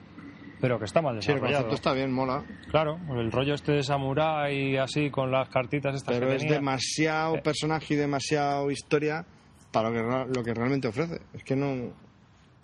pero 0.61 0.79
que 0.79 0.85
está 0.87 1.01
mal 1.03 1.23
Sí, 1.23 1.31
el 1.31 1.37
desarrollado. 1.37 1.65
concepto 1.65 1.75
está 1.75 1.93
bien, 1.95 2.13
mola. 2.13 2.45
Claro, 2.71 2.99
el 3.17 3.31
rollo 3.33 3.55
este 3.55 3.73
de 3.73 3.83
samurái 3.83 4.77
así 4.77 5.11
con 5.11 5.31
las 5.31 5.49
cartitas 5.49 5.95
estas 5.95 6.15
Pero 6.15 6.29
que 6.29 6.35
es 6.37 6.43
tenía. 6.43 6.57
demasiado 6.59 7.37
Eh. 7.37 7.43
personaje 7.43 7.95
y 7.95 7.97
demasiado 7.97 8.71
historia 8.71 9.25
para 9.73 9.91
lo 9.91 9.95
que, 10.27 10.35
lo 10.39 10.43
que 10.45 10.55
realmente 10.55 10.89
ofrece. 10.89 11.21
Es 11.35 11.45
que 11.45 11.55
no. 11.57 11.93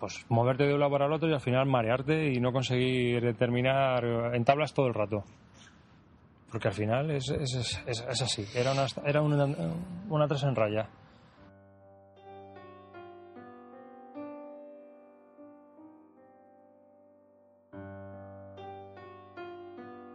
Pues 0.01 0.27
moverte 0.29 0.65
de 0.65 0.75
un 0.75 0.81
lado 0.81 0.93
para 0.93 1.07
el 1.07 1.13
otro 1.13 1.29
y 1.29 1.33
al 1.33 1.41
final 1.41 1.67
marearte 1.67 2.33
y 2.33 2.41
no 2.41 2.53
conseguir 2.53 3.35
terminar 3.37 4.05
en 4.35 4.45
tablas 4.45 4.75
todo 4.75 4.87
el 4.89 4.95
rato. 4.95 5.25
Porque 6.51 6.69
al 6.69 6.75
final 6.75 7.11
es, 7.11 7.31
es, 7.31 7.55
es- 7.55 7.83
es- 7.87 8.05
es 8.09 8.23
así, 8.23 8.45
era 8.55 8.73
una, 8.73 8.87
era 9.05 9.23
una, 9.23 9.47
una 10.09 10.29
tres 10.29 10.43
en 10.45 10.55
raya. 10.55 10.89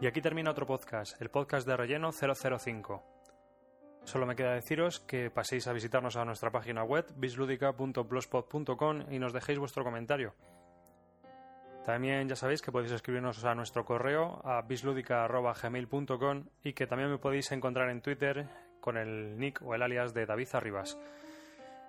Y 0.00 0.06
aquí 0.06 0.22
termina 0.22 0.50
otro 0.50 0.66
podcast, 0.66 1.20
el 1.20 1.28
podcast 1.28 1.66
de 1.66 1.76
relleno 1.76 2.10
005. 2.10 3.02
Solo 4.04 4.24
me 4.24 4.34
queda 4.34 4.54
deciros 4.54 5.00
que 5.00 5.30
paséis 5.30 5.66
a 5.66 5.74
visitarnos 5.74 6.16
a 6.16 6.24
nuestra 6.24 6.50
página 6.50 6.82
web 6.84 7.04
bisludica.blogspot.com 7.16 9.12
y 9.12 9.18
nos 9.18 9.34
dejéis 9.34 9.58
vuestro 9.58 9.84
comentario. 9.84 10.34
También 11.84 12.30
ya 12.30 12.36
sabéis 12.36 12.62
que 12.62 12.72
podéis 12.72 12.92
escribirnos 12.92 13.44
a 13.44 13.54
nuestro 13.54 13.84
correo 13.84 14.40
a 14.42 14.62
bisludica.gmail.com 14.62 16.44
y 16.64 16.72
que 16.72 16.86
también 16.86 17.10
me 17.10 17.18
podéis 17.18 17.52
encontrar 17.52 17.90
en 17.90 18.00
Twitter 18.00 18.48
con 18.80 18.96
el 18.96 19.38
nick 19.38 19.60
o 19.60 19.74
el 19.74 19.82
alias 19.82 20.14
de 20.14 20.24
David 20.24 20.48
Arribas. 20.54 20.98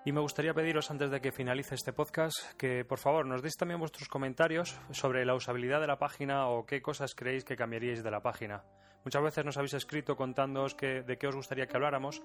Y 0.03 0.13
me 0.13 0.19
gustaría 0.19 0.55
pediros 0.55 0.89
antes 0.89 1.11
de 1.11 1.21
que 1.21 1.31
finalice 1.31 1.75
este 1.75 1.93
podcast 1.93 2.53
que 2.57 2.83
por 2.83 2.97
favor 2.97 3.27
nos 3.27 3.43
deis 3.43 3.55
también 3.55 3.79
vuestros 3.79 4.07
comentarios 4.07 4.79
sobre 4.89 5.25
la 5.25 5.35
usabilidad 5.35 5.79
de 5.79 5.85
la 5.85 5.99
página 5.99 6.47
o 6.47 6.65
qué 6.65 6.81
cosas 6.81 7.13
creéis 7.13 7.45
que 7.45 7.55
cambiaríais 7.55 8.03
de 8.03 8.09
la 8.09 8.21
página. 8.21 8.63
Muchas 9.05 9.21
veces 9.21 9.45
nos 9.45 9.57
habéis 9.57 9.75
escrito 9.75 10.15
contándoos 10.15 10.73
que, 10.73 11.03
de 11.03 11.17
qué 11.19 11.27
os 11.27 11.35
gustaría 11.35 11.67
que 11.67 11.75
habláramos, 11.75 12.23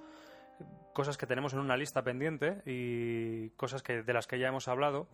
cosas 0.94 1.18
que 1.18 1.26
tenemos 1.26 1.52
en 1.52 1.58
una 1.58 1.76
lista 1.76 2.02
pendiente 2.02 2.62
y 2.64 3.50
cosas 3.50 3.82
que, 3.82 4.02
de 4.02 4.12
las 4.14 4.26
que 4.26 4.38
ya 4.38 4.48
hemos 4.48 4.68
hablado, 4.68 5.06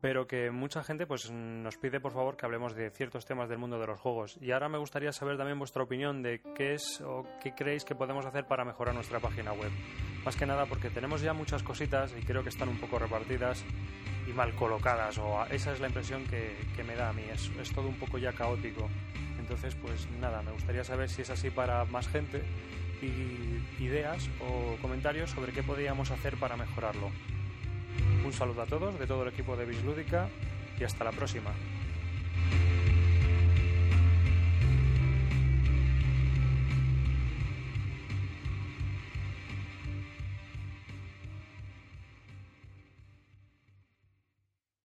pero 0.00 0.26
que 0.26 0.50
mucha 0.50 0.82
gente 0.82 1.06
pues 1.06 1.30
nos 1.30 1.76
pide 1.76 2.00
por 2.00 2.12
favor 2.12 2.38
que 2.38 2.46
hablemos 2.46 2.74
de 2.74 2.90
ciertos 2.90 3.26
temas 3.26 3.50
del 3.50 3.58
mundo 3.58 3.78
de 3.78 3.86
los 3.86 4.00
juegos. 4.00 4.38
Y 4.40 4.52
ahora 4.52 4.70
me 4.70 4.78
gustaría 4.78 5.12
saber 5.12 5.36
también 5.36 5.58
vuestra 5.58 5.82
opinión 5.82 6.22
de 6.22 6.40
qué 6.54 6.72
es 6.72 7.02
o 7.02 7.26
qué 7.42 7.54
creéis 7.54 7.84
que 7.84 7.94
podemos 7.94 8.24
hacer 8.24 8.46
para 8.46 8.64
mejorar 8.64 8.94
nuestra 8.94 9.20
página 9.20 9.52
web. 9.52 9.70
Más 10.24 10.36
que 10.36 10.46
nada 10.46 10.66
porque 10.66 10.90
tenemos 10.90 11.20
ya 11.20 11.32
muchas 11.32 11.62
cositas 11.62 12.14
y 12.18 12.22
creo 12.24 12.42
que 12.42 12.48
están 12.48 12.68
un 12.68 12.78
poco 12.78 12.98
repartidas 12.98 13.64
y 14.28 14.32
mal 14.32 14.52
colocadas, 14.54 15.18
o 15.18 15.44
esa 15.50 15.72
es 15.72 15.80
la 15.80 15.88
impresión 15.88 16.24
que, 16.26 16.56
que 16.76 16.84
me 16.84 16.94
da 16.94 17.08
a 17.08 17.12
mí, 17.12 17.24
es, 17.32 17.50
es 17.60 17.72
todo 17.72 17.88
un 17.88 17.96
poco 17.96 18.18
ya 18.18 18.32
caótico. 18.32 18.88
Entonces, 19.38 19.74
pues 19.74 20.08
nada, 20.20 20.42
me 20.42 20.52
gustaría 20.52 20.84
saber 20.84 21.08
si 21.10 21.22
es 21.22 21.30
así 21.30 21.50
para 21.50 21.84
más 21.86 22.06
gente 22.08 22.42
y 23.02 23.82
ideas 23.82 24.28
o 24.40 24.76
comentarios 24.80 25.30
sobre 25.30 25.52
qué 25.52 25.62
podríamos 25.62 26.10
hacer 26.12 26.36
para 26.36 26.56
mejorarlo. 26.56 27.10
Un 28.24 28.32
saludo 28.32 28.62
a 28.62 28.66
todos 28.66 28.98
de 28.98 29.06
todo 29.06 29.24
el 29.24 29.28
equipo 29.30 29.56
de 29.56 29.66
Bislúdica 29.66 30.28
y 30.78 30.84
hasta 30.84 31.04
la 31.04 31.10
próxima. 31.10 31.50